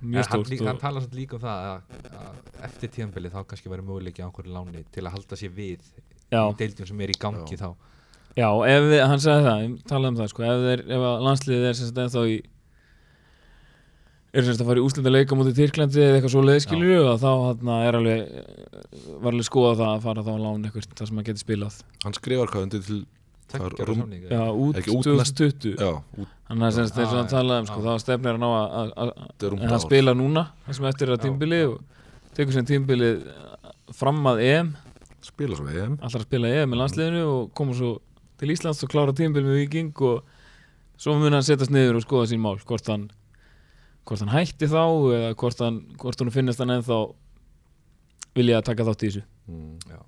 [0.00, 3.40] mjög hann, stórt hann og, talar samt líka um það að, að eftir tíðanbili þá
[3.50, 5.82] kannski verður möguleiki á einhverju láni til að halda sér við
[6.30, 7.64] já, í deildjum sem er í gangi Já.
[7.64, 7.95] þá
[8.36, 11.24] já, ef við, hann sagði það ég talaði um það sko, ef, þeir, ef að
[11.26, 12.36] landsliðið er sem sagt ennþá í
[14.36, 17.20] er sem sagt að fara í úslita leika mútið Tyrklandi eða eitthvað svo leiðskilur og
[17.22, 18.18] þá hann er alveg
[19.22, 21.78] var alveg skoða það að fara þá að lána eitthvað þar sem hann getur spilað.
[22.04, 22.98] Hann skrifar hvað undir til
[23.86, 27.28] rúm- já, út Ekki út 2020 Já, út hann er sem sagt eins og hann
[27.30, 30.74] Já, talaði um sko, þá stefnir hann á að- að að- hann spila núna það
[30.80, 31.76] sem eftir að tímbili og
[32.36, 33.10] tekur sem tímbili
[33.94, 34.74] fram að EM.
[35.22, 35.96] Spila svo EM.
[36.02, 37.94] Allar að spila EM með landsliðinu og koma svo
[38.40, 40.26] til Íslands og klára tímbili með Viking og
[41.00, 43.08] svo mun hann setjast niður og skoða sín mál hvort hann
[44.06, 44.82] hvort hann hætti þá
[45.16, 47.00] eða hvort hann hvort hann finnist hann ennþá
[48.36, 49.74] vilja að taka þátt í þessu mm.
[49.90, 49.98] Já.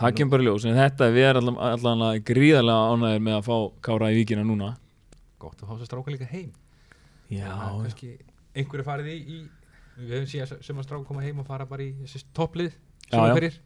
[0.00, 3.56] það kemur bara ljós en þetta, við erum allan, allan gríðarlega ánægir með að fá
[3.88, 4.72] Kára í víkina núna
[5.42, 6.50] gott að fá þess að stráka líka heim
[7.28, 8.10] Já, Það kannski
[8.56, 11.84] einhverju farið í, í við höfum síðan sem að stráka koma heim og fara bara
[11.84, 13.34] í topplið Já, sem já.
[13.36, 13.58] hverjir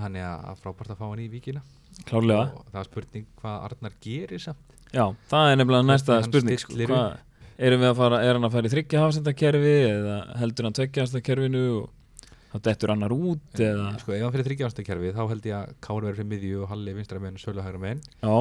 [0.00, 1.62] þannig að að frábært að fá hann í víkina
[2.08, 2.48] klárlega.
[2.56, 4.76] Og það er spurning hvað Arnar gerir samt.
[4.90, 6.76] Já, það er nefnilega næsta spurning sko,
[7.60, 11.04] erum við að fara, er hann að fara í þryggja hafsendakerfi eða heldur hann tveggja
[11.04, 11.88] hafsendakerfinu og
[12.50, 16.06] þá dettur annar út eða sko ef hann fyrir þryggjáðastakerfi þá held ég að Kári
[16.08, 18.32] verður fyrir miðju og Halli vinstra menn Sölu hægra menn Já,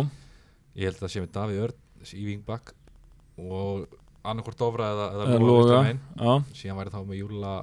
[0.80, 2.72] ég held að það sé með Davíð Örn í vingbak
[3.40, 3.98] og
[4.30, 6.26] annarkvort Dofra eða, eða Loga vinstra.
[6.26, 7.54] Já, síðan væri þá með Júla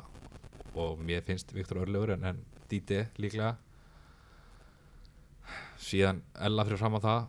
[0.76, 3.56] og mér finnst Viktor Örlegur en, en Díti líklega
[5.86, 7.26] síðan Ella fyrir fram á það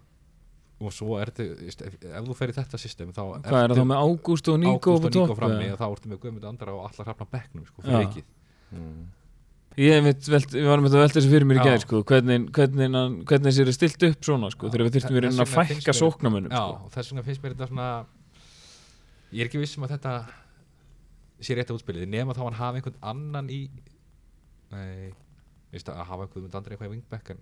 [0.77, 3.79] og svo ertu, veist, ef, ef þú fer í þetta system þá hvað er það
[3.79, 6.83] þá með Ágúst og Níko Ágúst og frammi og þá ertu með Guðmund Andra og
[6.85, 8.27] allar hrafna bekknum sko, fyrir vikið
[8.77, 9.05] mm.
[9.77, 12.45] Ég veit, velt, við varum þetta að velta þessu fyrir mér í gæð sko, hvernig,
[12.53, 14.71] hvernig, hann- hvernig þessi er stilt upp svona sko, Já.
[14.73, 16.87] þegar við þyrftum við að fækka sóknamönnum Já, sko.
[16.87, 17.89] og þess vegna finnst mér þetta svona
[19.33, 20.15] ég er ekki viss um að þetta
[21.45, 23.59] sé rétt að útspilið nema þá hann hafi einhvern annan í
[24.73, 25.13] nei,
[25.73, 27.33] að hafa einhvern Guðmund Andra eitthvað í wingback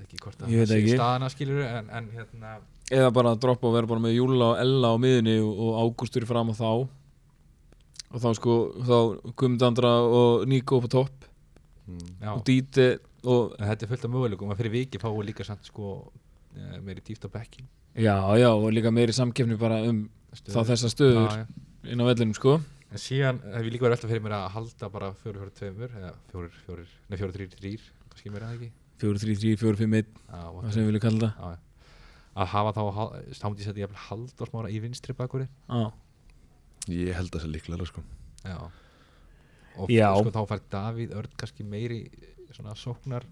[0.00, 0.96] er ekki hvort að veit það sé ekki.
[0.96, 2.54] staðana skilur en, en hérna
[2.90, 6.26] eða bara að droppa og vera bara með Júla og Ella á miðunni og, Ágústur
[6.28, 6.70] fram á þá.
[8.10, 8.96] Og þá sko þá
[9.38, 11.28] Guðmundandra og Níko upp á topp.
[11.90, 12.10] Mm.
[12.34, 12.88] og Díti
[13.26, 15.94] og þetta er fullt af möguleikum að fyrir viki fáu líka samt sko
[16.54, 20.04] eh, meiri dýft á bekkin já, já, og líka meiri samkefni bara um
[20.38, 21.90] þá þessa stöður já, já.
[21.90, 22.60] inn á vellinum sko.
[22.90, 25.96] En síðan hef ég líka verið alltaf fyrir mér að halda bara fjóri fjóri tveimur
[25.98, 30.70] eða fjóri fjóri, nei fjóri þrýr þrýr kannski meira það ekki 4-3-3, 4-5-1, Já, það
[30.74, 31.50] sem við viljum kalla já.
[32.40, 32.82] að hafa þá
[33.36, 35.90] stándi sér ég haldarsmára í vinstri bakuri það Já,
[36.90, 38.02] Ég held að það sé líklega sko.
[38.44, 38.56] já.
[39.80, 40.08] og Já.
[40.16, 42.00] sko þá fær Davíð Örn kannski meiri
[42.52, 43.24] svona sóknar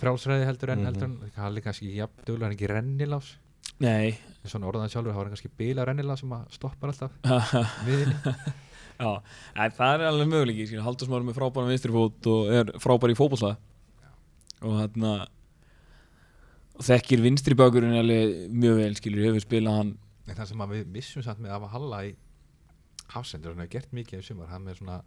[0.00, 0.86] frjálsræði heldur en Mhm.
[0.86, 3.32] heldur en hann er kannski ekki jafn duglega, hann er ekki rennilás
[3.80, 4.08] nei
[4.42, 7.10] en svona orðan sjálfur, þá er hann kannski bila rennilás sem að stoppar alltaf
[7.86, 8.16] miðinni
[8.94, 9.10] Já,
[9.58, 10.84] en það er alveg möguleiki skilur.
[10.86, 13.56] Haldur Smári með frábæra vinstri fót og er frábær í fótbolta
[14.64, 15.12] og hérna
[16.74, 19.92] og þekkir vinstri bakurinn alveg mjög vel skilur, hefur spilað hann
[20.26, 22.14] en það sem að við missum samt með að halla í
[23.14, 25.02] hafsendur, hann hefur gert mikið í sumar, hann með svona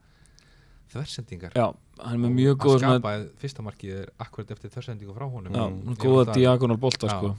[0.94, 1.52] þversendingar.
[1.58, 1.66] Já,
[2.00, 5.26] hann er með mjög góð að svona, skapa fyrsta markið er akkurat eftir þversendingu frá
[5.34, 5.52] honum.
[5.58, 7.32] Já, svona Ég góða held að- diagonal bolta sko.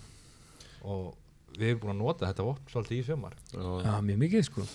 [0.83, 1.15] og
[1.57, 3.35] við erum búin að nota þetta vopn svolítið í sumar.
[3.55, 4.67] Já, mjög mikið sko.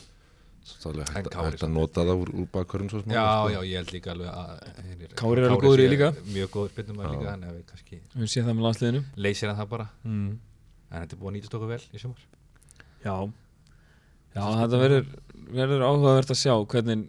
[0.63, 3.13] Það er alveg En hægt, Kári hægt að nota það úr, úr bakkvörum svo smá
[3.13, 3.49] já, sko.
[3.53, 4.51] já, ég held líka alveg að
[4.87, 6.09] hinir, Kári er alveg góður í líka.
[6.33, 7.09] mjög góður bynnum Já.
[7.13, 10.29] líka þannig að við kannski við séð það með landsliðinu leysir hann það bara mm.
[10.93, 12.23] en þetta er búin að nýtast okkur vel í sumar
[13.03, 13.15] já,
[14.37, 15.11] já þetta verður
[15.59, 17.03] verður áhugavert að sjá hvernig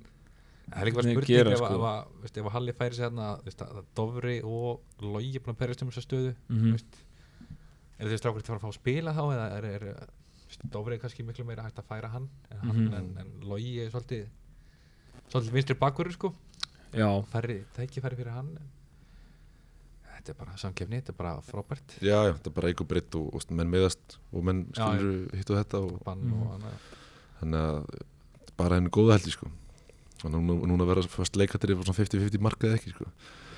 [0.64, 1.71] það er líka Hvernig spurning gera, ef, sko.
[1.79, 5.61] ef, að- veist, ef að Halli færi sér hérna að Dofri og Logi búin að
[5.62, 6.77] perjast um þessa stöðu Mhm.
[8.01, 10.09] er þessi strákur til að fara að fá að spila þá eða er, er,
[10.71, 12.95] Dofri er kannski miklu meira hægt að færa hann en, hann, Mhm.
[12.95, 14.27] en, en Logi er svolítið
[15.31, 16.35] svolítið vinstri bakverður sko
[16.95, 18.59] já, færri, tækifæri fyrir hann
[20.14, 23.14] þetta er bara samkefni, þetta er bara frábært Já, já, það er bara eigu breytt
[23.19, 26.43] og, og menn meðast og menn skilur hitt og þetta og bann Mhm.
[26.43, 26.61] og
[27.40, 29.51] þannig að þetta er bara henni góða heldi sko.
[30.25, 33.05] og núna, núna verða fyrst leikatir yfir svona 50-50 markað ekki sko.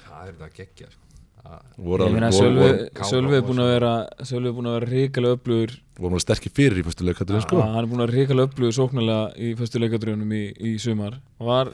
[0.08, 1.02] það er þetta að gegja sko.
[1.46, 3.92] Það- Sölvi er búin að vera
[4.26, 5.74] Sölvi er búin að vera ríkilega öflugur.
[5.96, 7.60] Voru alveg sterkir fyrir í fyrstu leikatir sko.
[7.62, 11.18] Hann er búin að vera ríkilega öflugur sóknarlega í fyrstu leikadröfunum í, í sumar.
[11.40, 11.72] Og var,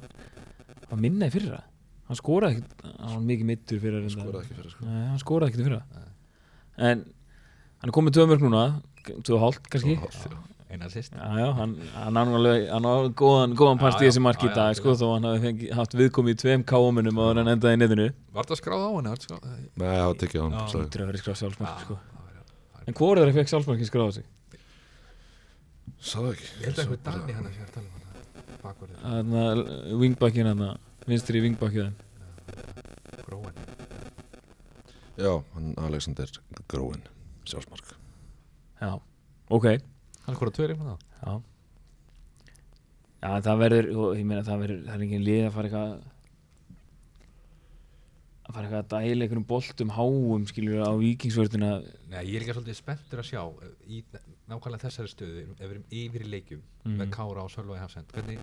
[0.90, 1.62] var minna í fyrra?
[2.08, 4.84] Hann skoraði ekkert hann var mikið mittur fyrir Hann skoraði ekki fyrir sko.
[4.86, 5.82] Nei, hann skoraði ekkert í fyrra.
[6.78, 7.04] En
[7.82, 8.64] hann er komið tvö mörg núna
[9.08, 9.96] tvö og hálft kannski
[10.72, 14.94] Eina sýst hann, hann á alveg, góðan, góðan part í þessi marki í dag, sko,
[14.96, 18.06] þó hann fengi, haft viðkomið í tveim káumunum og hann endaði í netinu.
[18.32, 19.12] var þetta skráð á henni?
[19.12, 19.42] Var?
[19.76, 20.84] Nei, það var tekið á sagði.
[20.86, 21.98] Þetta er að vera skráð sjálfsmark, Já, sko.
[21.98, 24.24] það var- En hvort er það fekk sjálfsmarki skráð á sig?
[26.02, 29.42] Það ekki Ég held að eitthvað Dani hann að sé að tala um hann Þannig
[29.52, 30.64] að wingbackin hann,
[31.06, 31.92] vinstri wingbackin
[33.26, 33.60] gróin
[35.20, 36.26] Já, hann Alexander
[36.72, 37.02] Gróin
[37.44, 37.92] sjálfsmark
[38.80, 38.98] Já,
[39.50, 39.66] ok,
[40.26, 41.32] Hann að tveir einhvern það já.
[43.22, 45.90] Já, það verður, ég meina það verður, það er engin lið að fara eitthvað
[48.42, 51.68] að fara eitthvað að dæla einhverjum boltum háum, skiljur, á vikingsvörðina.
[52.10, 54.00] Nei, ég er líka svolítið spenntur að sjá eh, í
[54.50, 56.96] nákvæmlega þessari stöðu ef við erum yfir í leikjum Mhm.
[56.98, 58.40] með Kára og Sölva í Hafsend hvernig,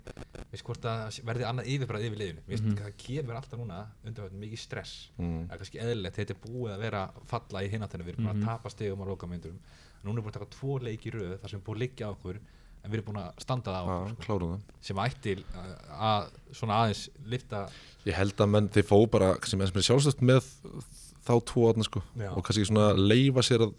[0.50, 2.78] veist hvort að verði annað yfirbræð yfir liðinu veist, Mhm.
[2.80, 5.48] það kemur alltaf núna undanfjöldin mikið stress mm.
[5.50, 8.36] það er kannski eðlilegt, þetta er búið að vera falla í hináttina, við erum búin
[8.36, 8.42] Mhm.
[8.42, 9.60] að tapa stegum á lokamyndunum
[10.06, 12.12] núna er búin að taka tvo leiki í röð þar sem búið að liggja á
[12.16, 12.40] okkur
[12.84, 14.74] en við erum búin að standa það á klárum það.
[14.88, 15.76] sem ætti að,
[16.10, 17.66] að svona aðeins lifta
[18.08, 20.48] Ég held að menn þeir fó bara sem er sjálfstöft með
[21.28, 22.32] þá tvo aðna sko Já.
[22.32, 23.78] og kannski svona leifa sér að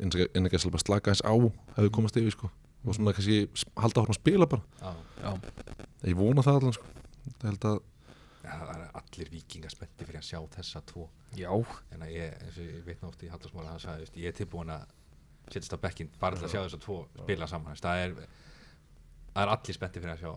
[0.00, 2.50] innan ekki að bara slaka eins á hefur komast yfir sko
[2.86, 3.46] og svona kannski
[3.82, 4.62] halda áfram að spila bara.
[5.18, 5.30] Já,
[6.06, 6.90] ég vona það allan sko.
[7.26, 7.78] Ég held að
[8.46, 11.08] ja, það er allir vikingar spetti fyrir að sjá þessa tvo.
[11.36, 11.50] Já,
[11.94, 14.86] en ég, ég veit nátt í Haldarsmála hann sagði, veist, ég er tilbúin að
[15.46, 18.14] setjast á bekkinn bara til að sjá þessa tvo spila saman það er,
[19.32, 20.32] það er allir spetti fyrir að sjá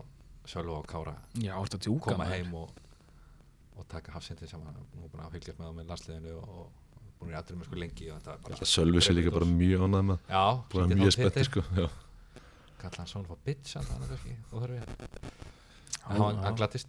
[0.50, 2.70] Sölva og Kára já, að djúka koma heim og,
[3.76, 4.78] og taka hafsendið saman.
[4.96, 7.80] Nú er búin að fylgjast með það með landsliðinu og, og búin í aðdurum sko
[7.80, 11.14] lengi og þetta er bara Sölvi sér líka bara mjög ánægð með já, bara mjög
[11.18, 11.64] spetti sko.
[11.76, 11.88] Já.
[12.80, 14.36] kalla hann svona fór bitch hann óþarfi.
[16.00, 16.80] Já, já.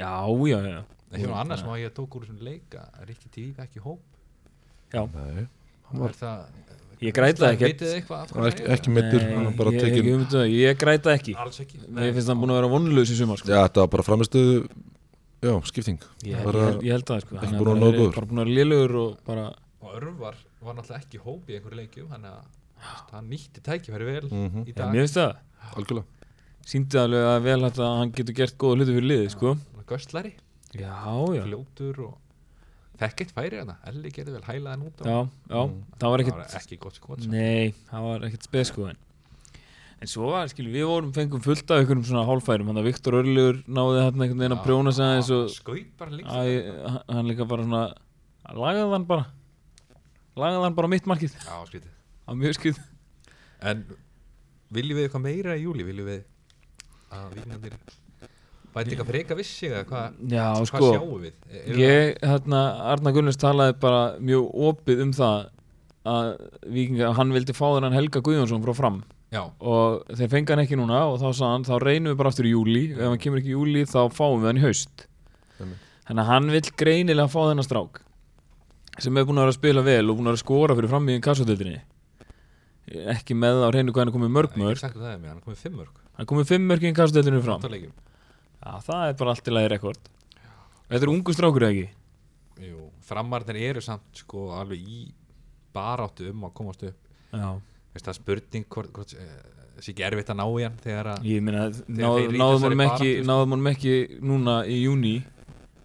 [0.00, 0.12] Já,
[0.48, 0.82] já, já.
[1.10, 2.84] En hér var annars sem að ég tók úr þessum leika
[3.34, 4.02] Tíf ekki í hóp.
[4.92, 5.46] Já, Nei,
[5.88, 7.80] hann var var það Ég græta ekkert.
[7.80, 9.54] ekki, það er?
[9.56, 12.68] bara ég, ég, ég, ég græta ekki alls ekki Mér finnst hann búin að vera
[12.74, 13.48] vonlaus í sumar sko.
[13.48, 14.68] já þetta var bara framistuðu
[15.40, 17.36] já skipting ég, bara- ég, ég held það sko.
[17.36, 18.14] ekki Hann er búin að góður.
[18.18, 19.46] bara búin að vera lélugur og bara
[19.80, 24.28] og Örvar var náttúrulega ekki hóp í einhverju leikjum þannig að hann nýtti tækifæri vel
[24.28, 24.64] Mhm.
[24.64, 25.36] í ja, dag Mér finnst það
[25.76, 26.04] algjörlega
[26.70, 29.56] Sýndi alveg að vel hægt að hann getur gert góða hluti fyrir liðið sko.
[29.88, 30.32] göstlari,
[30.76, 30.92] Já,
[31.34, 32.18] já fljótur og
[33.00, 35.18] fekk eitt færi hana Elli gerði vel hælaðan út Já,
[35.50, 35.78] já, Mm.
[35.98, 37.30] það var það ekkert var ekki gott skot sko.
[37.32, 41.82] Nei, það var ekkert spes sko en svo var, skilur, við vorum fengum fullt af
[41.82, 45.28] einhverjum svona hálfærum Þannig að Viktor Örlur náði hérna einhvern veginn að prjóna sig aðeins
[45.36, 46.28] og skaut bara líka.
[46.40, 47.82] Æ, hann- hann líka bara svona
[48.48, 49.26] lagaði hann bara.
[50.40, 51.34] Lagaði hann bara mitt markið.
[51.44, 51.92] Já, skrítið.
[52.24, 52.78] Á mjög skrið
[53.60, 53.84] En
[54.72, 55.84] viljum við eitthvað meira í júli?
[55.84, 56.24] Viljum við
[57.12, 57.76] að vikingandir
[58.74, 61.38] bæti eitthvað freka vissi eða hvað, Já, hvað sko, sjáum við?
[61.60, 62.60] Er- ég, hérna,
[62.92, 65.48] Arna Gunnars talaði bara mjög opið um það
[66.10, 66.28] að
[66.76, 69.00] vikinga, hann vildi fá þennan Helga Guðjónsson frá fram.
[69.30, 72.32] Já, og þeir fengi hann ekki núna og þá sagði hann, þá reynum við bara
[72.32, 75.04] aftur í júli ef hann kemur ekki í júli þá fáum við hann í haust.
[75.60, 78.00] Þannig að hann vill greinilega fá þennan strák
[79.00, 80.90] sem er búin að vera að spila vel og búin að vera að skora fyrir
[80.90, 81.78] fram í kassatöldinni
[83.14, 85.30] ekki með á reynu hvað hann er komið mörg ég hef mörg sagt það með
[85.30, 85.60] hann er komið
[86.50, 86.70] fimm
[88.60, 90.10] Já, það er bara allt í lagi rekord
[90.90, 91.88] Þetta er ungu strákur eða ekki?
[92.66, 95.00] Jú, framarnir eru samt sko alveg í
[95.74, 97.48] baráttu um að komast upp Já
[97.90, 99.30] Veist, það er spurning hvort, hvort eh,
[99.74, 103.08] það sé ekki erfitt að ná í hann þegar að Ég meina, náðum honum ekki,
[103.24, 103.38] sko.
[103.40, 103.94] honum ekki
[104.30, 105.14] núna í júni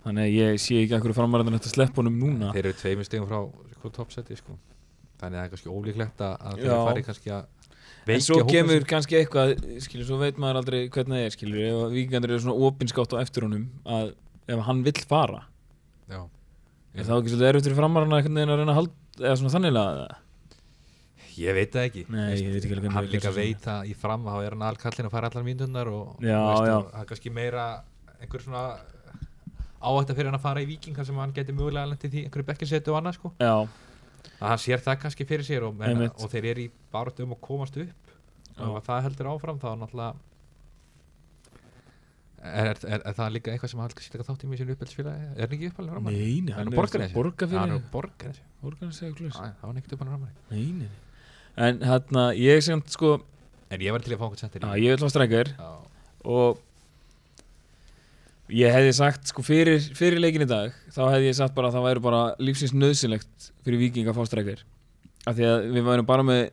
[0.04, 3.08] Þannig að ég sé ekki að hverju framarðan þetta slepp honum núna þeir eru tveimur
[3.08, 3.40] stegum frá
[3.80, 4.58] sko, topseti sko.
[5.18, 7.48] þannig að það er kannski ólíklegt að, þeir fari kannski að
[8.06, 8.90] En svo kemur sinn.
[8.90, 12.68] kannski eitthvað, skilur, svo veit maður aldrei hvernig það er, skilur Ef vikingandur eru svona
[12.68, 14.12] opinskátt á eftir honum að
[14.46, 15.42] ef hann vill fara.
[16.06, 16.22] Já.
[16.96, 19.40] Er það ekki svolítið erfitt fyrir framarðan að einhvern veginn að reyna að halda eða
[19.42, 20.06] svona þannig að
[21.36, 22.02] Ég veit það ekki.
[22.14, 25.10] Nei, ég veit ekki alveg Hann líka veit að í fram þá er hann alkallin
[25.10, 26.70] að fara allar mínundar og það
[27.02, 27.66] er kannski meira
[28.22, 28.62] einhver svona
[29.86, 32.48] áhætta fyrir hann að fara í viking þar sem hann geti mögulega lendið því einhverju
[32.48, 33.34] bekkinsetu og annað sko.
[33.44, 33.68] Já,
[34.40, 36.16] að hann sér það kannski fyrir sér og, menn, Einmitt.
[36.20, 38.16] og þeir eru í baráttu um að komast upp
[38.56, 38.64] Já.
[38.70, 40.14] og það heldur áfram þá náttúrulega
[42.46, 45.30] er, er, er, er það líka eitthvað sem hann taka þátt í mjög sínu uppeldsfélagi
[45.32, 46.20] er hann ekki uppalinn ramari?
[46.20, 49.98] nei, nei, hann er borgarfélagi hann er borgarnesi Borgarnesi eða klus Já, það var nekkert
[49.98, 51.02] uppalinn ramari Nei, nei, nei.
[51.66, 53.16] En hérna, ég semt sko
[53.72, 55.10] en ég var til að fá einhvern sendir ég vil fá
[55.56, 55.70] Já,
[56.26, 56.65] og
[58.54, 61.78] ég hefði sagt sko fyrir, fyrir leikin í dag þá hefði ég sagt bara að
[61.80, 64.62] það væri bara lífsins nöðsynlegt fyrir Víking að fá strækjar
[65.26, 66.44] af því að við værum bara með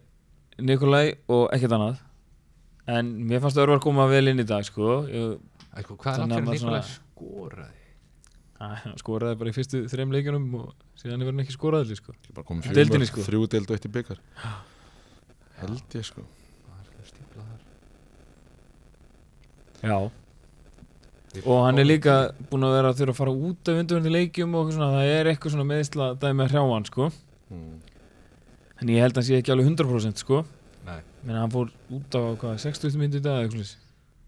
[0.62, 2.00] Nikolai og ekkert annað.
[2.92, 5.02] En mér fannst Örvar koma vel inn í dag sko.
[5.09, 5.38] Ég,
[5.72, 7.78] Æ, sko, hvað er Þannig að langt fyrir Nikolaj skoraði?
[8.62, 10.66] að, hann skoraði bara í fyrstu þreim leikjunum og
[11.00, 12.14] síðan hefur hann ekki skorað allir sko.
[12.37, 13.26] Bara komið Í deildinni, þrjú sko.
[13.31, 14.20] þrjú deild og eitt í byggar
[15.62, 16.24] held ég sko.
[17.33, 17.61] Það er.
[19.83, 19.96] Já,
[21.40, 22.14] og hann er líka
[22.51, 25.30] búin að vera að þurfa að fara út af undirvöndi leikjum og svona, það er
[25.30, 27.09] eitthvað svona meðsla dæmi að hrjá hann sko.
[27.53, 27.74] Mm.
[28.83, 30.43] en ég held að hann sé ekki alveg 100% sko.
[31.22, 33.68] Menn hann fór út á hvað, 60 minnir í dag eitthvað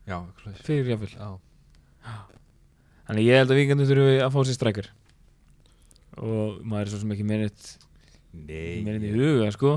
[0.06, 1.30] já, eitthvað fyrir jáfnvel Já,
[3.08, 4.90] þannig ég held að vikandu þurfi að fá sér strækjar
[6.14, 7.26] og maður er svo sem ekki
[8.34, 9.76] Nei, meiritt í huga sko.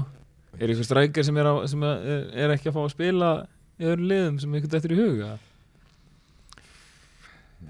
[0.58, 3.32] Er eitthvað strækjar sem, er, á, sem er, er ekki að fá að spila
[3.78, 5.32] í öðrum liðum sem eitthvað eftir í huga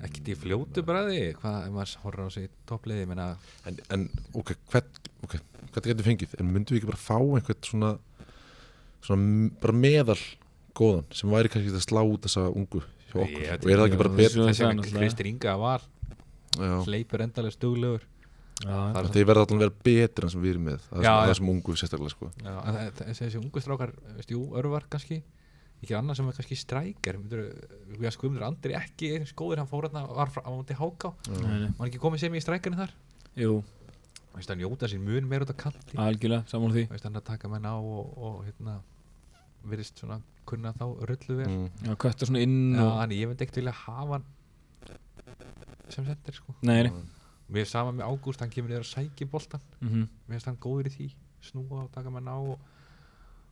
[0.05, 3.27] ekkert í fljótu bræði hvað maður horfður á sig toppliði ég meina,
[3.65, 4.03] en, en
[4.37, 5.37] ok, hvern, ok,
[5.73, 6.35] hvað getur fengið?
[6.41, 7.93] En myndum við ekki bara fá einhvern svona
[9.05, 10.19] svona bara meðal
[10.77, 13.41] góðan sem væri kannski að slá út þessa ungu hjá okkur?
[13.41, 14.91] Ég- og er það ekki bara betur.
[14.91, 15.87] Kristir Inga var
[16.57, 18.05] endalega stuglegur
[18.57, 21.37] Já, Það er verða allan að vera betur en sem við erum með það er
[21.37, 22.29] sem ungu sérstaklega sko.
[22.97, 25.19] Þessi ungu strákar, veist, jú, örvar kannski
[25.81, 26.57] ekki annað sem er kannski
[27.97, 31.13] við að skumundur Andri ekki eins góður hann fór hérna var frá, á móti háká.
[31.29, 31.71] Nei, nei.
[31.77, 32.93] var ekki komið sem í strækirinn þar?
[33.37, 33.59] Jú,
[34.33, 36.87] veist hann njóta sín mun meir út af kanti algjörlega, saman því.
[36.93, 38.79] Veist hann að taka menn á og, og hérna
[39.67, 40.17] virðist svona
[40.47, 41.51] kunna þá rullu vel.
[41.51, 41.69] Mm.
[41.85, 44.27] Já, köttar svona inn Já, og þannig ég veit ekkert vilja hafa hann
[45.93, 46.55] sem sendir sko.
[46.67, 47.05] Nei, nei.
[47.47, 50.07] Mér er sama með Ágúst, hann kemur niður að sækja boltan mhm.
[50.27, 51.07] Mér finnst hann góður í því
[51.47, 52.57] Snúa og taka menn á og,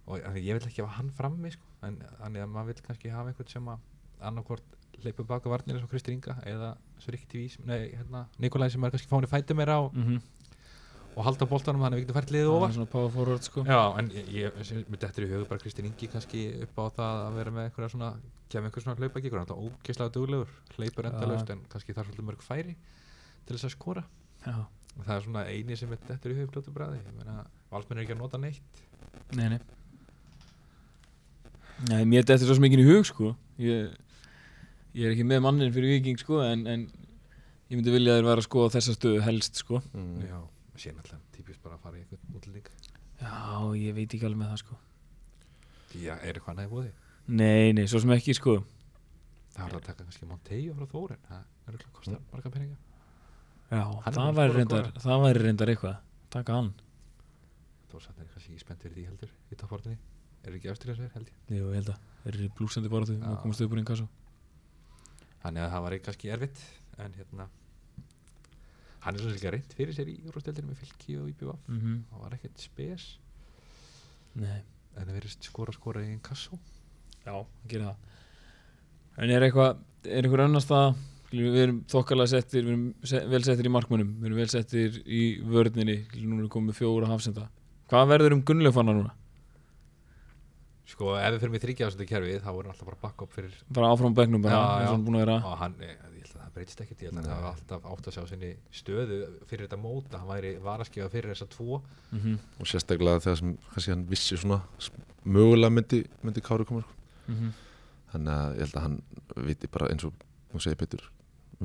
[0.07, 1.63] og ég vil ekki hafa hann frammi sko.
[1.83, 3.79] en þannig að maður vil kannski hafa einhvern sem að
[4.21, 4.63] annarkvort
[5.03, 6.75] leipur baka varnir eins og Kristi Inga eða
[7.29, 10.21] TV sem- nei, hérna, Nikolai sem er kannski fáin í fæti meira og, Mhm.
[11.17, 12.71] og halda boltanum þannig að við getum fært liðið ofar.
[12.73, 13.63] svona power forward sko.
[13.63, 14.51] Já, en ég,
[14.89, 17.89] mér dettur í hugum bara Kristinn Ingi kannski upp á það að vera með einhverja
[17.91, 18.13] svona,
[18.49, 20.47] kemur einhver svona hlaupagíkur hann er ógeðslega duglegur,
[20.77, 22.75] hleypur endalaust en kannski þarf svolítið mörg færi
[23.45, 24.03] til þess að skora.
[24.45, 24.65] Já,
[25.03, 28.61] það er svona eini sem mér dettur í meina, valsmenn er ekki að nota neitt.
[29.33, 29.59] Nei, nei
[31.83, 33.31] Nei, mér þetta er svo mikið í hug sko.
[33.59, 33.95] Ég,
[34.95, 36.85] ég er ekki með mannin fyrir viking sko en, en
[37.69, 39.81] ég myndi vilja þeir vera að skoða þessa stöðu helst sko.
[39.91, 40.21] Mm.
[40.29, 40.37] Já,
[40.79, 42.71] sé náttúrulega típist bara að fara í einhvern útlending.
[43.19, 43.35] Já,
[43.81, 44.79] ég veit ekki alveg með það sko.
[45.95, 46.87] Já, er eitthvað næði búið
[47.25, 48.57] Nei, nei, svo sem ekki sko.
[49.55, 52.81] Það var að taka kannski Montejo frá Þóren það er eitthvað kostar marga peninga.
[53.71, 54.91] Já, Hann það væri reyndar,
[55.39, 55.95] reyndar eitthvað.
[56.35, 56.73] Taka hann.
[57.91, 60.14] Þórsand er kannski spennt fyrir því heldur í
[60.49, 61.37] er ekki afstyrjaðsverð held ég?
[61.49, 63.27] Jú, ég held að Þeir eru bara því Já.
[63.29, 64.07] að komast upp úr einn kassu
[65.43, 66.63] Þannig að það var kannski erfitt
[66.97, 67.47] en hérna
[69.05, 71.97] hann er svona líka reynd fyrir sér í úrvarsdeildinni með fylki og IBV mm -hmm.
[72.09, 73.03] það var ekkert spes.
[74.33, 74.61] Nei,
[74.95, 76.57] en það verðist skora skora í einn kassó
[77.25, 77.97] já, hann gerir það.
[79.17, 80.95] En er eitthvað, er einhver annars það
[81.35, 84.99] Við erum þokkalega settir, við erum se vel settir í markmönnum Við erum vel settir
[85.05, 86.05] í vörninni.
[86.21, 87.49] Nú erum við komið fjóra hafsenda.
[87.89, 89.13] Hvað verður um Gunnlaufanna núna?
[90.85, 93.91] Sko ef við fyrir með þryggja ásöndu kerfið þá voru alltaf bara backup fyrir Bara
[93.93, 94.89] áfram á bekknum bara, Já, eins já.
[94.89, 97.09] og hann búin að vera og hann, eh, ég held að það breytist ekkert ég
[97.09, 99.19] held að hann hafa alltaf átt að sjá sinni stöðu
[99.49, 101.81] fyrir þetta móta, hann væri varaskjöða fyrir þessa tvo
[102.11, 102.37] mm -hmm.
[102.59, 104.61] og sérstaklega þegar sem kannski hann vissi svona
[105.25, 106.93] mögulega myndi, myndi Kári koma sko.
[107.27, 107.53] Mm
[108.15, 108.97] þannig að ég held að hann
[109.47, 110.13] viti bara eins og
[110.53, 111.03] hún segir Petur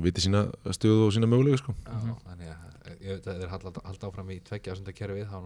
[0.01, 1.71] viti sína stöðu og sína mögulega sko.
[1.85, 2.15] Mhm.
[2.25, 5.37] þannig að ég veit að þeir halda, halda áfram í tveggja ásönda kerfið þá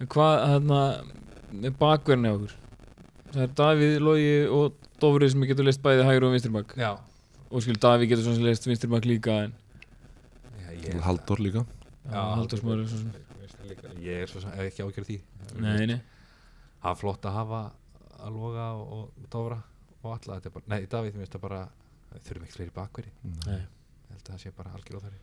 [0.00, 0.80] hvað hérna
[1.52, 2.54] með bakverðin hjá okkur
[3.32, 6.92] það er Davíð, Logi og Dofri sem getur leist bæði hægur og vinstri bak já,
[7.50, 9.54] og skil Davíð getur svona sem leist vinstri bak líka en
[10.62, 11.66] já ég, Halldór líka.
[12.10, 12.58] Já, svo
[12.90, 13.12] sem
[14.02, 15.18] ég er svo sem ekki ágjörð því.
[15.62, 16.00] Nei, nei,
[16.82, 17.60] það er flott að hafa
[18.22, 19.60] að loga og, og dóra
[20.02, 21.60] og alla þetta er bara, nei Davíð mér finnst það bara
[22.26, 23.12] þurfum ekki fleiri bakveri
[23.46, 23.60] nei.
[23.60, 25.20] ég held að það sé bara algjör óþari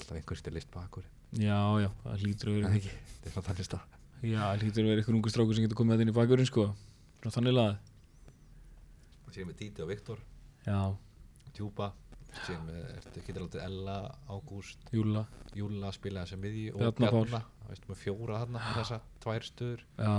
[0.00, 3.70] alltaf einhver til list bakveri já, já, það hlýtur að vera þetta er svona þannig
[3.70, 6.16] stað já, það hlýtur að vera einhver ungu strákur sem getur komið að inn í
[6.16, 6.66] bakverðin sko.
[7.20, 7.78] Svona þannig lagað.
[9.24, 10.20] Það sé með Díti og Viktor,
[10.66, 10.80] já,
[12.66, 13.96] með, eftir getur látið Ella,
[14.30, 14.92] Ágúst.
[14.94, 15.24] Júla
[15.56, 17.24] Júla spilaði sem miðji og Bjarna Pál.
[17.24, 17.40] Bjarna.
[17.62, 19.82] Það veist með fjóra með þessa tvær stöður.
[19.98, 20.12] Já,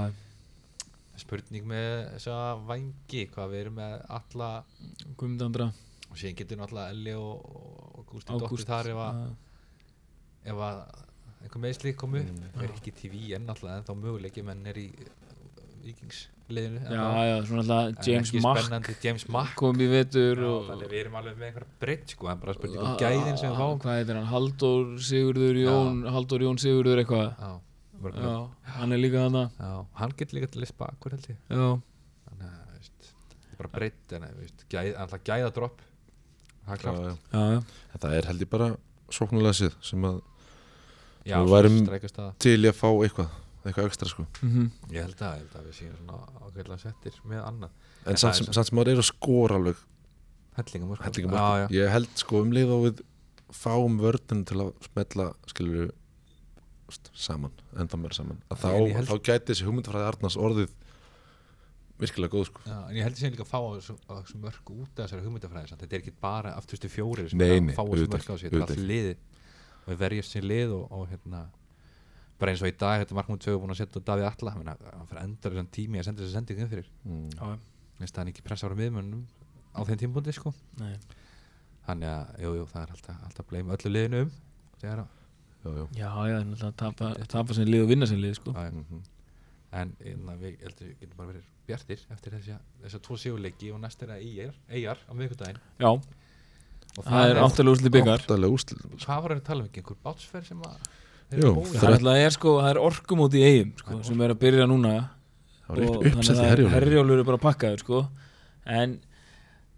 [1.21, 2.35] spurning með þessa
[2.67, 4.51] vangi hvað við erum með alla
[5.15, 5.69] Guðmund Andra.
[6.11, 7.55] Og síðan getur náttúrulega Elli og,
[7.95, 9.21] og Gústi Dóttir þar ef að,
[10.45, 10.83] ef að
[11.41, 12.29] einhver meðsli kom upp.
[12.29, 12.61] Mm.
[12.63, 14.87] er ekki TV en náttúrulega en þá möguleiki menn er í
[15.81, 21.17] vikingsliðinu já, já, svona alltaf James Mack James Mack kom í Já, þannig við erum
[21.19, 23.81] alveg með einhverja breytt sko, en bara spurning um gæðin sem við fáum.
[23.81, 25.67] hvað heitir hann, Halldór Sigurður Já.
[25.69, 27.29] Jón Halldór Jón Sigurður eitthvað?
[27.41, 27.51] Já,
[28.01, 28.35] já,
[28.77, 29.43] hann er líka þarna.
[29.57, 31.39] Já, hann getur líka til að list bakur held ég.
[31.49, 31.67] Já,
[32.29, 35.85] þannig að veist, það er bara breytt en veist, gæð, alltaf gæða dropp
[36.65, 37.01] það er klart.
[37.01, 37.17] Já, já.
[37.33, 38.69] já, já þetta er held ég bara
[39.11, 40.21] sóknulega sið sem að
[41.25, 43.29] já, Við svo værum- til í að fá eitthvað
[43.65, 44.25] eitthvað ekstra sko.
[44.41, 47.69] Mm ég held að, ég held að við séum svona ákveðlega settir með annað.
[48.05, 49.77] En það samt sem, maður er að skora alveg
[50.57, 51.01] hellingamörk.
[51.71, 53.01] Ég held sko um leið og við
[53.51, 55.91] fáum vörðin til að smetla skilur
[57.15, 60.69] saman, enda meira saman að En þá, held- þá gæti þessi hugmyndafræði Arnars orðið
[62.01, 62.61] virkilega góð sko.
[62.65, 65.05] Já, en ég held að sé líka að fá þessu, að þessu mörg út af
[65.05, 65.81] þessari hugmyndafræði samt.
[65.85, 68.65] þetta er ekki bara afturstu fjórir sem er fá þessu mörg á sig þetta er
[68.65, 68.87] auðvitað.
[68.89, 69.15] liði
[69.93, 71.45] og verjast sér lið og, og hérna
[72.41, 75.21] bara eins og í dag, þetta markmund 2 búin að setja Davíð Alla hann fyrir
[75.21, 76.91] endur þessan tími að senda þessu sendingu inn fyrir.
[77.05, 77.29] Mm.
[77.37, 77.47] já,
[77.99, 79.23] minnst það hann ekki pressa ára miðmönnum
[79.77, 80.53] á þeim tímbundi sko.
[80.81, 80.95] Nei.
[81.85, 84.35] Þannig að, jú, jú, það er alltaf, alltaf bleim öllu liðinu um
[84.81, 85.15] þegar að,
[85.61, 85.85] já, já.
[86.01, 88.55] já, já, það er náttúrulega að tapa, tapa sem lið og vinna sem lið sko.
[88.57, 89.09] Að, Mm
[89.71, 93.79] en hérna, við heldur við getum bara verið bjartir eftir þessa, þessa tvo sigurleiki og
[93.83, 95.61] næst er það eigjar, eigjar á miðvikudaginn.
[95.79, 95.91] Já,
[96.97, 99.69] og það er áttalega úrslit byggar áttalega úrslit hvað var það að tala um?
[99.69, 100.75] Ekki, einhver bátsferð sem að
[101.31, 104.39] Jú, það er er sko, það er orkumót í eigum sko, Það sem er að
[104.41, 104.91] byrja núna.
[105.63, 107.99] Það og þannig að herjólfur er bara pakkaður sko.
[108.67, 108.97] En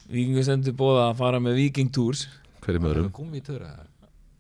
[0.09, 2.25] Víkingur sendur bóða að fara með Viking Tours.
[2.63, 3.11] Hver er með öðrum?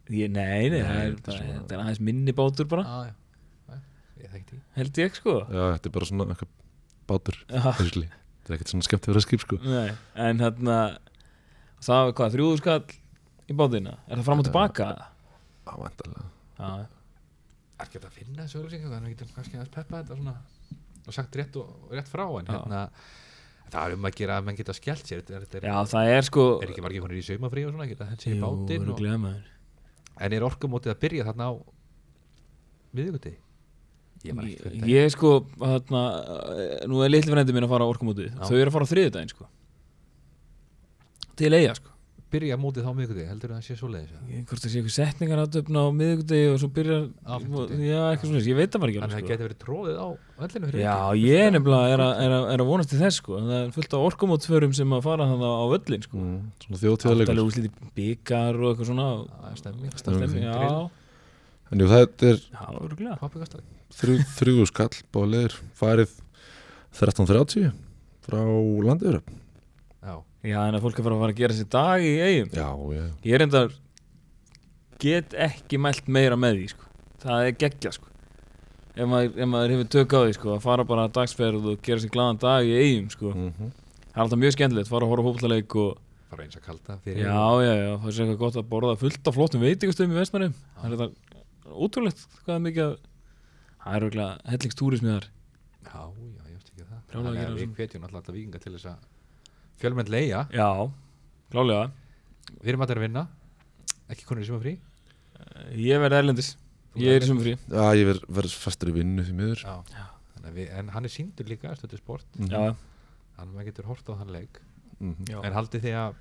[0.09, 1.45] Nei, nei, það er, er
[1.77, 2.83] er aðeins minni bátur bara.
[2.83, 3.77] Ah,
[4.75, 5.37] held ég sko.
[5.47, 6.51] Já, þetta er bara svona eitthvað
[7.09, 7.39] bátur.
[7.53, 9.59] Þetta er ekkert svona skemmt að vera skip sko.
[9.63, 9.93] Nei,
[10.25, 10.77] en hérna
[11.87, 12.83] það var hvað, þrjúðu skall
[13.49, 14.87] í bátina er það fram og tilbaka?
[15.67, 16.69] Á, vantarlega Já,
[17.73, 20.35] Er ekki að finna þessu auðlýsingu þannig að við getum kannski aðeins peppa þetta svona
[21.03, 22.81] og sagt rétt, og, rétt frá en hérna
[23.73, 25.23] það er um að gera að menn geta skellt sér.
[25.25, 27.87] Þetta er, er, já það er sko er ekki margir konur í saumafrí og svona
[27.89, 29.49] geta henn sér í Jú, bátinn og, örugglega, maður.
[30.27, 31.53] en er orkumótið að byrja þarna á
[32.93, 33.33] miðvíkundi
[34.23, 36.03] ég þetta Ég sko, þarna,
[36.53, 38.29] eh, nú er litli frendi minn að fara á orkumótið.
[38.39, 39.49] Þau eru að fara á þriðudaginn sko
[41.39, 41.89] Til eiga sko.
[42.33, 44.23] Byrja mótið þá á miðvíkundi heldur það að sé svoleiðis eða?
[44.33, 46.69] Ég- Hvort það sé eitthvað setningar aðtöfna á miðvikudegi og svo
[47.43, 47.85] fimmtudegi.
[47.93, 49.29] Já, eitthvað svona, ég veit það bara ekki þannig að alveg, það sko.
[49.33, 50.07] geti verið tróðið á
[50.47, 53.19] öllinu fyrir Já, ég er nefnilega er að, er, að, er að vonast til þess
[53.21, 53.37] sko.
[53.37, 56.17] Það er fullt af orkumótförum sem að fara þannig á völlin sko.
[56.17, 57.29] Mm, Svona þjóðtíðarleikur.
[57.29, 57.69] Áttalega úsliti
[58.01, 59.07] byggar og eitthvað svona.
[59.37, 60.89] Það er Já,
[61.73, 62.37] En jú, þetta er
[63.93, 66.11] þrjú, þrjú skall báleir farið
[66.97, 67.71] 13.30
[68.25, 68.41] frá
[68.89, 69.39] landiðuröfn
[70.43, 72.67] já, en að fólk er fara að fara að gera sér dag í eigum Já,
[72.97, 73.61] já, Ég er enda
[75.03, 76.89] get ekki mælt meira með því sko.
[77.23, 78.09] það er geggja sko.
[78.93, 82.03] ef, maður, ef maður hefur tök á því sko, að fara bara dagsferð og gera
[82.03, 83.33] sér glaðan dag í eigum sko.
[83.33, 83.71] mm
[84.13, 85.95] það er alltaf mjög skemmtilegt, fara að horfa fótballaleik og
[86.29, 88.97] fara eins að kalda fyrir já, já, já, það er sér eitthvað gott að borða
[89.01, 92.93] fullt af flottum veitingastöðum í vestmannum það er þetta ótrúlegt hvað er mikið að
[93.83, 95.25] það er örgulega hellingstúrismi þar.
[95.83, 97.01] Já, já, ég veist ekki það.
[97.09, 99.01] Brjálæði að Þannig gera að við hvetjum alltaf vikinga til þess að
[99.81, 100.45] fjölmenn leia.
[100.53, 100.69] Já,
[101.53, 101.91] klálega
[102.59, 103.27] við erum að vinna.
[104.11, 104.77] Ekki konur í suma frí
[105.77, 106.53] ég verð erlendis,
[106.99, 109.63] ég er í sumfrí Já, ég verð verð fastur í vinnu því miður.
[109.63, 110.05] Já.
[110.33, 112.27] Þannig að við, en hann er síndur líka stöðu sport.
[112.37, 112.51] Mhm.
[112.51, 112.75] já,
[113.37, 114.61] þannig að maður getur hort á þann leik.
[114.99, 115.25] Mhm.
[115.29, 115.39] já.
[115.43, 116.15] en haldið því að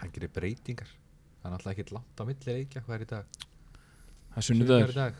[0.00, 0.90] hann gerir breytingar?
[1.42, 3.24] Það er alltaf ekki langt á milli leikja hvað er í dag?
[4.32, 4.66] Það er Sunnudagur.
[4.66, 5.14] Sunnudagur í dag.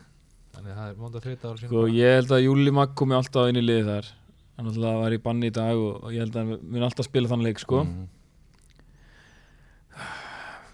[0.57, 3.59] Þannig að það er mónda þriðdagur Sko, ég held að Júli Magg komi alltaf inn
[3.61, 4.11] í liðið þar
[4.57, 7.07] hann alltaf var í banni í dag og, og ég held að hann mun alltaf
[7.07, 7.83] spila þann leik sko.
[7.85, 8.07] Mhm.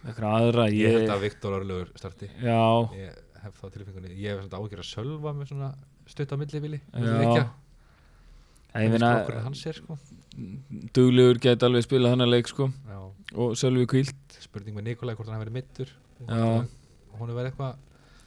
[0.04, 2.30] eitthvað aðra ég ég, held að Viktor Örlugur starti.
[2.44, 2.64] Já,
[3.00, 5.70] ég hef þá tilfengunni ég hef svona ágjör að sölva með svona
[6.12, 6.80] stutt á milli vili.
[6.96, 7.48] Já.
[8.74, 9.12] ég finna
[9.54, 9.98] sko.
[10.96, 12.70] Duglegur geti alveg spilað þannig leik sko.
[12.90, 13.00] já.
[13.36, 14.16] og Sölvi Kvíld.
[14.44, 15.92] Spurning með Nikolai hvort hann hafi verið mittur
[16.24, 16.66] Já.
[17.20, 17.76] hún er verið eitthvað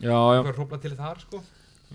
[0.00, 1.42] eitthvað hrópla til þar sko.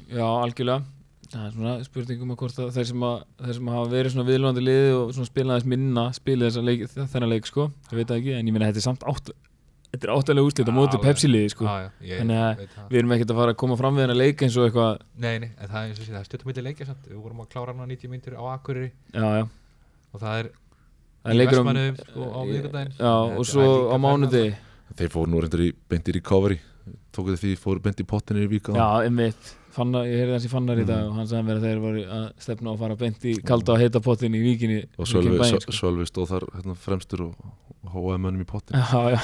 [0.09, 1.00] Já, algjörlega
[1.31, 4.27] það er svona spurningum að hvort að þeir sem, að, þeir sem hafa verið svona
[4.27, 7.69] viðlunandi liði og svona spilaðis minna spilið þessa leik, þennan leik sko.
[7.91, 9.31] ég veit það ekki, en ég minna þetta er samt átt
[9.91, 10.99] þetta er áttalega úrslit á móti.
[11.03, 11.67] Pepsi liði sko.
[11.67, 14.05] já, já, ég Þannig að það við erum ekkert að fara að koma fram við
[14.05, 14.91] þennan leik eins og eitthvað
[15.25, 17.07] nei, nei, en það er eins og sé, það er á milli leikja samt.
[17.11, 19.45] við vorum að klára hann á 90 myndir á Akureyri já, já,
[20.11, 22.93] og það er það er leikur um Vestmannaeyjum, sko, á miðvikudaginn.
[22.97, 24.51] já, og svo á mánudegi
[24.91, 26.59] Þeir fóru nú reyndur í beint í recovery
[27.15, 30.51] Tókuðu því fóru beint í pottinir í vika Já, einmitt Fannar, ég heyrði hans í
[30.51, 31.09] Fannar í dag Mhm.
[31.09, 33.79] og hann sagði mér að þeir voru að stefna að fara beint í kalda og
[33.79, 35.71] heita pottin í víkinni Og Sölvi, sko.
[36.05, 37.35] Stóð þar hérna, fremstur og,
[37.85, 39.21] og hóaði mönnum í pottin Já, já,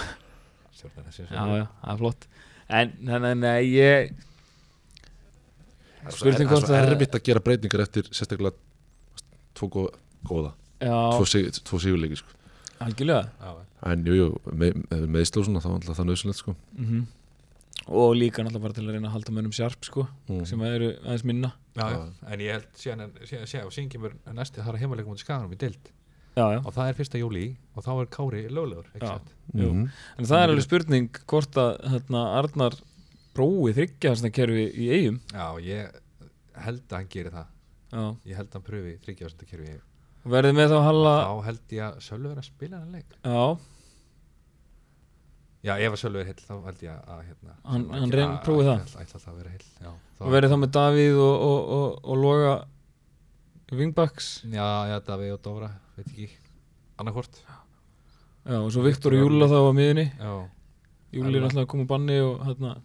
[0.77, 2.27] já, já, það er flott
[2.69, 4.13] En, nei, nei, ég
[6.07, 8.53] Það er svo að- erfitt að gera breytingar eftir sérstaklega
[9.57, 9.93] tvo góða,
[10.27, 12.29] góða tvo, Já, sig, tvo sigurleiki sko.
[12.79, 13.55] algjörlega já,
[13.91, 14.73] En jú, jú, með,
[15.07, 16.55] meðslú svona þá er alltaf það nöðsynlegt sko.
[16.77, 17.07] mm
[17.87, 20.41] Og líka náttúrulega bara til að reyna að halda mönnum sjarp sko, mm.
[20.49, 21.53] sem eru aðeins minna.
[21.77, 22.01] Já, já.
[22.33, 23.13] En ég held síðan,
[23.47, 25.91] síðan kemur næsti það er heimalegum út í skaganum í dild
[26.37, 29.69] Já, já, og það er fyrsta júli og þá er Kári löglegur jú.
[29.71, 29.87] Mhm.
[30.19, 32.77] en það er alveg spurning hvort að hérna, Arnar
[33.37, 35.97] prófi þryggja þessna kerfi í eigum já, ég
[36.67, 37.47] held að hann gerir það.
[37.87, 39.79] Já, ég held að hann pröfi þryggjáðsönda kerfi
[40.27, 43.17] og verðið með þá Halla þá held ég að Sölvi er að spila hann leik.
[43.23, 43.43] Já,
[45.67, 48.41] já, ef að Sölvi er heill þá held ég að hérna, Hann- hann reyn- að-
[48.47, 48.81] prófi það?
[48.87, 49.91] ætla ætla það að vera heill já,
[50.23, 52.55] og verðið þá með Davíð og, og, og, og Loga
[53.77, 54.27] Wingbacks.
[54.47, 56.29] Já, já, Davíð og Dóra veit ekki,
[57.01, 57.41] annarkvort
[58.47, 60.05] Já, og svo Viktor og Júla þá á miðunni
[61.11, 62.77] Júli er alltaf að koma úr banni og hérna,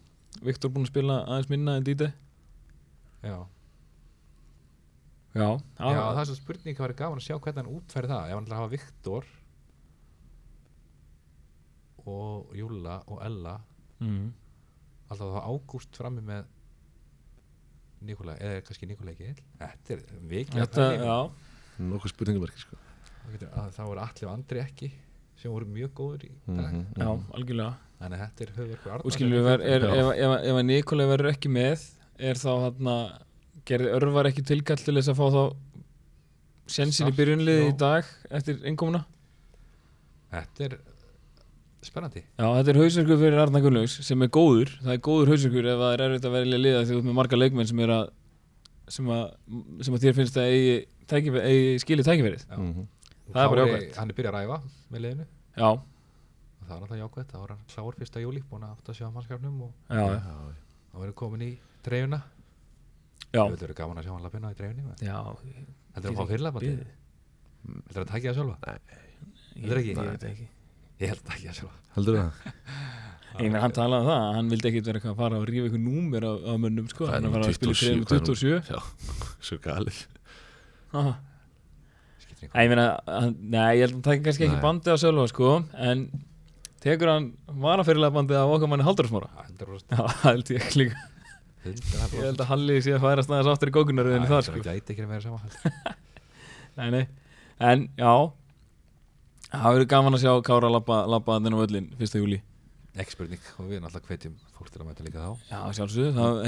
[0.42, 2.08] Viktor búinn að spila aðeins minna en Díti
[3.22, 3.36] já.
[5.32, 5.46] Já,
[5.78, 8.24] Já, það er svo spurning hvað er gaman að sjá hvernig hann útfæri það.
[8.28, 9.28] Ef hann ætlar að hafa Viktor
[12.11, 13.57] og Júlla og Ella
[14.03, 14.26] mm.
[15.12, 16.44] alltaf þá Ágúst frammi með
[18.03, 22.76] Nikolai, eða kannski Nikolai ekki heil Þetta er vikið Þetta, já Nokkuð spurningamarki sko.
[23.76, 24.90] þá voru allir og andri ekki
[25.38, 27.26] sem voru mjög góður í dag Mhm, Já, mhm.
[27.38, 27.72] algjörlega
[28.03, 28.55] þannig að þetta er
[29.62, 29.92] er, Já.
[29.94, 31.84] ef, ef, ef að Nikolai verður ekki með
[32.18, 32.96] er þá hérna
[33.68, 35.42] gerði örvar ekki tilkall til þess að fá þá
[36.72, 37.76] sjensin í byrjunliði í já.
[37.78, 39.05] dag eftir innkomuna
[40.32, 40.76] Þetta er
[41.86, 42.22] spennandi.
[42.38, 45.78] Já, þetta er hausverkur fyrir Arna Gunnlaugs sem er góður, það er góður hausverkur ef
[45.82, 48.10] það er erfitt að velja liða þú ert með marga leikmenn sem er að
[48.92, 49.22] sem að,
[49.86, 50.74] sem að þér finnst að eigi,
[51.12, 52.44] tækifæ- eigi skilið tækifærið.
[52.50, 52.56] Já.
[52.58, 52.86] Mhm.
[53.32, 53.96] Það er bara Kári, jákvætt.
[53.96, 54.58] Hann er byrjað að ræfa
[54.92, 55.26] með liðinu.
[55.56, 58.94] Já, og það er alltaf jákvæmt, þá er hann klár fyrsta júli búin að átta
[58.94, 60.34] sig á mannskapnum og já, já, Já,
[60.92, 61.50] þá verður komin í
[61.86, 62.22] dreifuna
[63.32, 65.16] já, Þetta verður gaman að sjá hann lappina í dreifinni já.
[65.94, 66.90] Þetta er að fá fyrirlabandi Bíðið.
[67.86, 68.56] Þetta er að tækja það sjálfa?
[69.56, 70.48] Þetta er ekki?
[71.01, 72.32] Ég veit ekki held að það sjálfa Heldur það?
[73.40, 75.45] Ég meina, hann talaði um það, að hann vildi ekkit vera eitthvað að fara og
[75.49, 77.07] rífa eitthvað númer af, af mönnum, sko.
[77.09, 78.34] Það er Hann að nú fara að spila í 27, trefum hvað er nú?
[78.36, 78.80] 27 Já,
[79.49, 80.01] svo galið.
[82.43, 85.53] Ég meina, hann- nei, ég held að hann tækir kannski ekki bandið á sjálfa, sko
[85.88, 86.03] En
[86.82, 87.28] tekur hann
[87.64, 91.03] varafyrirlega bandið af okkar manni Haldursmára einhver Já, það held ég líka.
[91.62, 94.59] Ég held að Halli sé að færast aðeins áttur í gókunaröðinu þar, sko.
[94.59, 95.40] Það gæti ekki að vera sama
[96.76, 97.05] Nei, nei,
[97.62, 98.12] en já
[99.53, 102.14] Það verður gaman að sjá Kára labba, labba þennan á völlin 1.
[102.16, 102.38] júli
[102.92, 105.30] Ekki spurning og við náttúrulega hvetjum fólk til að mæta líka þá.
[105.48, 106.40] Já, sjálfsögðu, það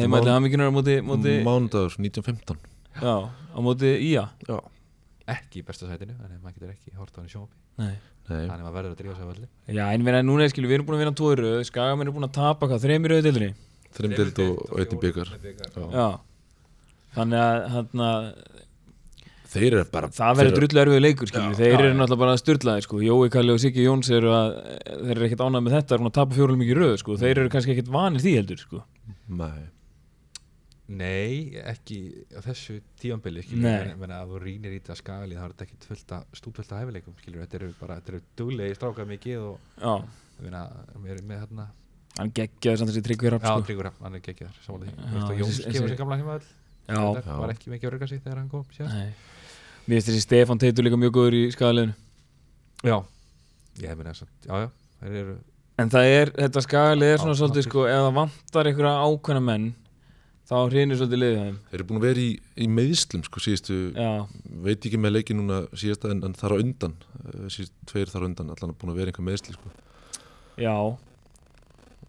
[0.69, 2.59] á móti, móti Mánudagur 1915
[3.01, 4.25] Já, á móti Ía.
[4.45, 4.57] Já.
[5.35, 7.33] Ekki í besta sætinu en maður getur ekki hort á hann í
[7.81, 7.95] Nei,
[8.29, 9.49] Þannig að maður verður að drífa sig á velli
[9.79, 12.11] Já, en við erum núna, skilu, við erum búin að vinna tvo í röð Skagamenn
[12.11, 12.83] er búin að tapa hvað,
[13.13, 13.57] röðu deildinni?
[13.97, 15.33] Þreimdild og, og einnig byggar
[17.15, 17.59] Þannig að,
[19.55, 22.85] Þeir eru bara það verður drullu erfið leikur, Já, Þeir já, eru náttúrulega bara styrlaði,
[22.87, 23.01] sko.
[23.05, 24.49] Jói Kalli og Siggi Jóns eru að
[24.91, 27.17] Þeir eru ekkert ánægð með þetta, er búin að tapa fjórulum mikið í röð, sko.
[27.23, 28.83] Þeir eru kannski ekkert vanir því heldur, sko.
[29.43, 29.63] Nei,
[30.85, 31.99] Nei, ekki
[32.37, 33.41] á þessu tífambili
[34.21, 35.79] að þú rýnir í þetta skagali þá er þetta ekki
[36.77, 40.61] hæfileikum skilur þetta eru bara, þetta eru duglegi strákað mikið og Já, ég meina,
[41.01, 41.67] við erum með hérna
[42.19, 43.65] hann geggjaði samt þessi tryggvi rapp, Já, sko.
[43.71, 44.61] Tryggur Rapp, hann er geggjaður
[45.41, 46.19] Jóns þessi- kemur sér gamla
[46.85, 49.15] Já, Þetta var ekki mikið sig þegar hann kom Nei.
[49.85, 51.95] Mér finnst þessi Stefán Teitur líka mjög góður í skagaliðinu
[52.85, 52.97] Já,
[53.81, 54.69] ég hef þess að, já, já,
[55.03, 55.37] þeir eru
[55.83, 59.41] En það er, þetta skagalið er svona svolítið það- sko, ef það vantar einhverja ákveðna
[59.43, 59.65] menn
[60.45, 61.55] þá hrinir svolítið liðið þeim.
[61.71, 62.29] Þeir eru búin að vera í,
[62.61, 64.11] í meðslum sko síðustu, Já,
[64.67, 68.23] veit ekki með leiki núna síðasta en, en þar á undan uh, síðust tveir þar
[68.23, 69.73] á undan, allan að búin að vera einhver meðsli sko.
[70.61, 70.75] Já,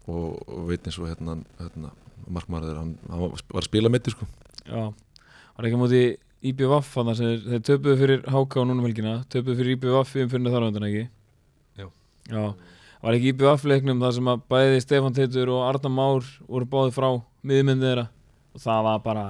[0.05, 1.93] og, og veit eins og hérna, hérna
[2.27, 4.27] markmaður þeirra, hann, hann var að spila meiti sko.
[4.67, 4.83] Já.
[5.55, 6.03] Var ekki á móti
[6.51, 10.53] IBVF þannig að þeir töpuðu fyrir HK núna um helgina töpuðu fyrir IBVF í umfyrirna
[10.53, 11.03] þar á undan ekki?
[11.81, 11.87] Jú.
[12.31, 12.43] Já,
[13.05, 16.93] var ekki IBVF leiknum þar sem að bæði Stefán Teitur og Arna Már voru báði
[16.95, 17.09] frá
[17.45, 18.05] miðmyndið þeirra?
[18.55, 19.25] Og það var bara,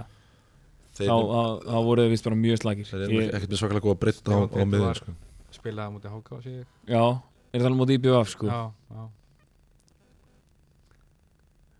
[0.99, 3.61] þeir, þá, þá, þá voru þeir vist bara mjög slagir þeir eru Ég- ekkert með
[3.63, 5.15] svakalega góða breytt á, á miðin sko.
[5.55, 6.59] spilaði á mútið háká sig
[6.91, 7.03] Já,
[7.55, 8.47] er það á móti IBVF sko?
[8.51, 8.61] Já,
[8.95, 9.05] já.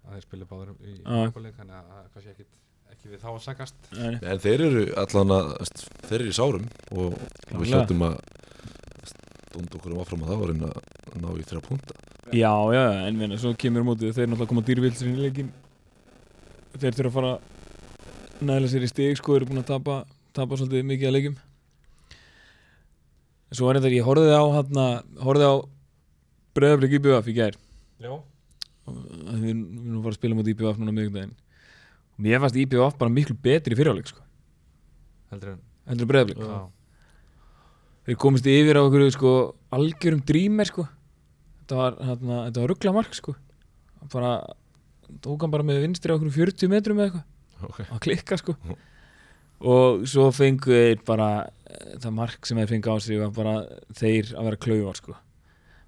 [0.06, 1.16] Það er spilað báður í Já.
[1.26, 2.50] hákáleik þannig að það er kannski ekkit,
[2.94, 5.52] ekki við þá að sagast Nei, En þeir eru allan að
[6.10, 7.70] þeir eru í sárum og við Klárlega.
[7.72, 8.16] hljóttum að
[9.12, 12.00] stund okkur um áfram að það var einn að ná í þrjá punta
[12.34, 15.52] Já, já, en meina, svo kemur mótið þeir náttúrulega koma dýrvilsir í leikin
[16.76, 17.34] þeir þurfa að fara
[18.50, 20.00] næla sér í stig sko, eru búin að tapa,
[20.36, 21.38] tapa svolítið mikið að leikum
[23.56, 24.86] Svo er þetta, ég horfði á hérna,
[25.24, 25.56] horfði á
[26.56, 27.56] Breiðaflik IBF í gær.
[28.00, 28.12] Já.
[28.88, 31.55] Við við erum að fara að spila mútið IBF núna miðgundaginn og
[32.22, 34.24] mér fannst IBF bara miklu betri fyriráleik sko,
[35.32, 36.60] Heldur en heldur Breiðaflik Já,
[38.08, 39.32] þeir komist yfir á okkur sko,
[39.76, 40.88] algjörum drýmer sko.
[41.62, 43.36] þetta var, hérna, þetta var ruggla mark sko.
[44.14, 44.36] bara
[45.22, 47.26] tók hann bara með vinstri á okkur 40 metrum eða eitthvað.
[47.66, 47.86] Okay.
[47.90, 48.56] að klikka sko.
[49.66, 53.56] Og svo fengu þeir bara eh, það mark sem þeir fengu á sig var bara
[53.96, 55.16] þeir að vera klauvar sko.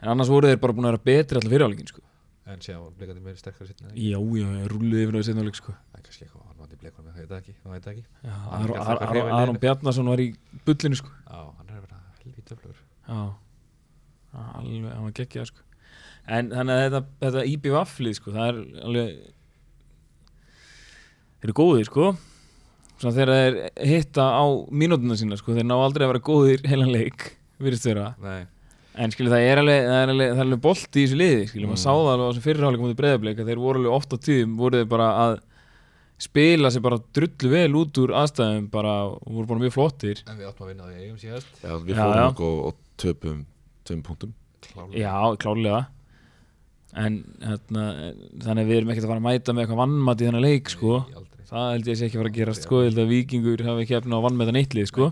[0.01, 2.06] En annars voru þeir bara búin að vera betri allir fyriráleikin sko
[2.47, 5.73] en sé á blikandi meiri sterkara sitt já, já, rúluði yfir á þessi náleik sko.
[5.91, 8.03] Það er kannski eitthvað, hann vandi blikunum, það veit ekki, það veit ekki.
[9.41, 10.27] Aron, Bjarnason var í
[10.67, 11.11] bullinu sko.
[11.27, 13.21] Já, hann er að vera helvítið öflugur Já,
[14.37, 15.65] alveg, hann var geggjað sko.
[16.27, 19.11] En þannig að þetta, þetta IB vaflið sko, það er alveg
[21.37, 22.05] Þeir eru góðir sko.
[22.97, 23.57] Svona þegar þeir
[23.91, 27.27] hitta á mínútuna sína sko, þeir ná aldrei að vera góðir heilan leik,
[27.61, 28.47] virðist þeirra Nei,
[28.97, 31.41] En skilur það er alveg, það er alveg, það er alveg bolti í þessu liði,
[31.51, 31.83] skilur, maður Mm.
[31.83, 34.55] sá það alveg á þessum fyrirháleikum mútið breyðableik að þeir voru alveg oft á tíðum,
[34.57, 35.35] voru þeir bara að
[36.17, 40.39] spila sér bara drullu vel út úr aðstæðum bara, og voru bara mjög flottir en
[40.39, 42.25] við áttum að vinna það í eigum síðast Já, við Já, fórum já.
[42.31, 43.45] okkur og, og töpum
[43.85, 44.33] tveim punktum
[44.65, 45.83] Klálega Já, klárlega
[46.97, 47.83] En hérna,
[48.41, 50.69] þannig að við erum ekkert að fara að mæta með eitthvað vannmat í þennan leik
[50.73, 50.93] sko.
[51.11, 52.79] Nei, Það held ég sé ekki að fara að gerast sko.
[52.81, 55.09] Ég held að vikingur hafi ekki efna á vannmeta neittlið sko.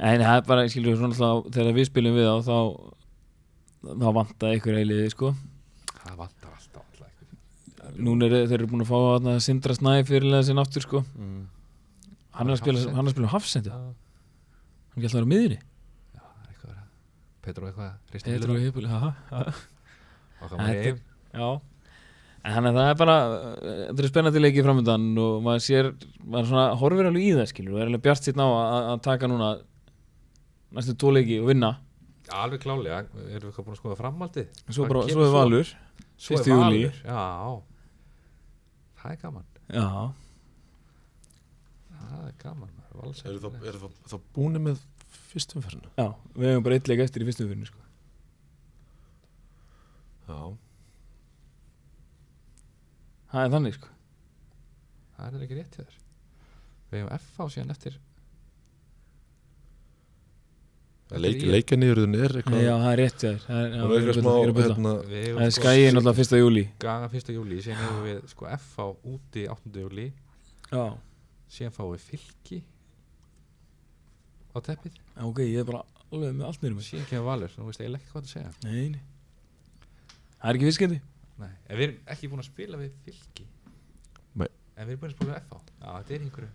[0.00, 2.56] En það er bara, skilur svona alltaf Þegar við spilum við á þá
[3.80, 5.30] þá vantaði ykkur eiliði sko.
[6.00, 9.94] Það vantar alltaf alltaf eitthvað Núna er þeir eru búin að fá þarna, Sindra Snæ
[10.08, 11.02] fyrirlega sinna aftur sko.
[11.16, 11.40] mm.
[12.38, 13.80] Hann er að spila, hann er að spila um hafsendi Já,
[14.94, 16.84] Ekki alltaf að vera á miðri Já, er eitthvað að
[17.44, 18.64] Petro eitthvað.
[18.66, 19.54] Hipul, haha, haha.
[20.40, 21.02] Og var Þetta- eif
[21.34, 21.48] Já
[22.40, 23.16] En þannig að það er bara
[23.60, 25.90] Þetta er spennandi leikið framöndan og maður sér
[26.24, 29.02] maður svona horfir alveg í það skilur og er alveg bjart sitt ná að, að
[29.04, 29.50] taka núna
[30.76, 31.70] næstu tvo leiki og vinna
[32.30, 35.70] Alveg klálega, erum við eitthvað búin að skoða framhaldið Svo, bara, svo er Valur
[36.20, 36.50] Svo er 1.
[36.52, 36.60] júlí.
[36.62, 37.22] Valur, Já
[39.00, 39.86] Það er gaman Já,
[42.00, 44.80] Það er gaman Eru þá, eru þá, þá búinir með
[45.30, 45.90] fyrstum ferðina?
[45.96, 46.06] já,
[46.36, 47.80] við hefum bara eitt leik eftir í fyrstu umfyrirni sko.
[50.28, 50.38] Já.
[53.30, 53.90] Það er þannig sko
[55.16, 55.98] Það er ekki rétt hjá þér
[56.90, 57.98] Við hefum FH síðan eftir
[61.18, 64.16] Leik, Leikanýðurinn er eitthvað Já, það er rétt Það er, Það er er eitthvað er
[64.20, 64.30] smá
[64.60, 67.32] hérna, Það er skæði náttúrulega fyrsta júli Gaga 1.
[67.34, 69.72] júli, síðan hefum við sko FH úti 8.
[69.82, 70.06] júli
[70.70, 70.84] Já,
[71.50, 72.58] síðan fáum við fylki
[74.54, 74.94] á teppið
[75.26, 78.12] ok, ég er bara alveg með allt mér síðan kemur Valur, þú veist eiginlega ekki
[78.14, 79.02] hvað það segja Nei, nei
[80.38, 80.98] Það er ekki fiskindi
[81.40, 83.44] Nei, en við erum ekki búin að spila við fylki
[84.38, 84.50] Nei.
[84.78, 86.50] En við erum búin að spila við FH Já, þetta er einhverju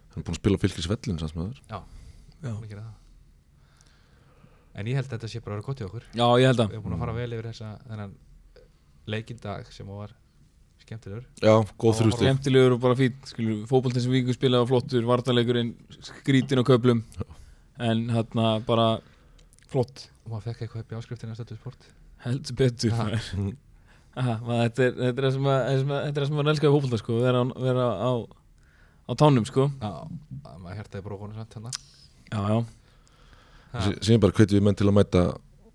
[4.76, 6.04] En ég held að þetta sé bara að vera gott í okkur.
[6.20, 6.70] Já ég held að.
[6.70, 8.16] Við erum búin að fara vel yfir þessa þennan
[9.08, 10.12] leikindag sem var
[10.86, 11.26] skemmtilegur.
[11.42, 12.96] Já, góð Já, þrjústi Skemmtilegur og bara
[13.32, 15.72] skilur, Fótboltinn sem Víkur spilaði var flottur Vartalegurinn
[16.06, 17.02] skrítin á köplum
[17.80, 18.88] En hérna bara
[19.72, 20.10] Flott.
[20.26, 21.88] Og maður fekk eitthvað upp í áskriftina stöðu sport.
[22.26, 23.04] Heldur betur Ha.
[23.08, 23.56] maður.
[24.16, 26.16] Aha, maður, þetta, er, þetta er það sem að- þetta er það sem að- þetta
[26.16, 28.12] er það sem maður elskaði fótbolta sko Vera, á- vera á,
[29.10, 29.66] á tánum sko.
[29.82, 29.92] Já,
[30.46, 31.72] að maður hértaði brókunum samt hérna
[32.32, 32.66] Já, já.
[33.76, 35.22] Síðan bara hvetjum við menn til að mæta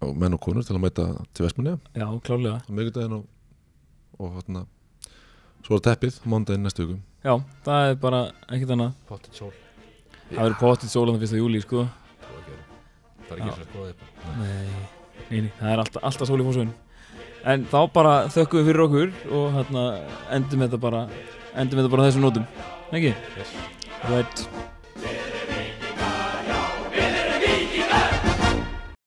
[0.00, 3.24] á menn og konur til að mæta til Vestmanni Já, klálega á og,
[4.20, 4.66] og hérna
[5.60, 7.34] svo er teppið á mándaginn næstu viku Já,
[7.66, 8.92] það er bara ekkert annað.
[9.08, 9.50] Pottet sól.
[10.30, 11.82] Það verður potið sólan fyrsta júli sko.
[12.22, 12.54] Það.
[13.26, 14.06] Það er ekki svo upp
[14.38, 14.70] Nei,
[15.28, 16.72] nei, nei, það er alltaf, alltaf sól í fósvun
[17.50, 19.84] En þá bara þökkum við fyrir okkur og hérna
[20.36, 21.04] endum þetta bara
[21.54, 22.48] endum þetta bara á þessum nótum.
[22.90, 23.14] Ekki?
[23.36, 23.54] yes.
[24.08, 24.46] Right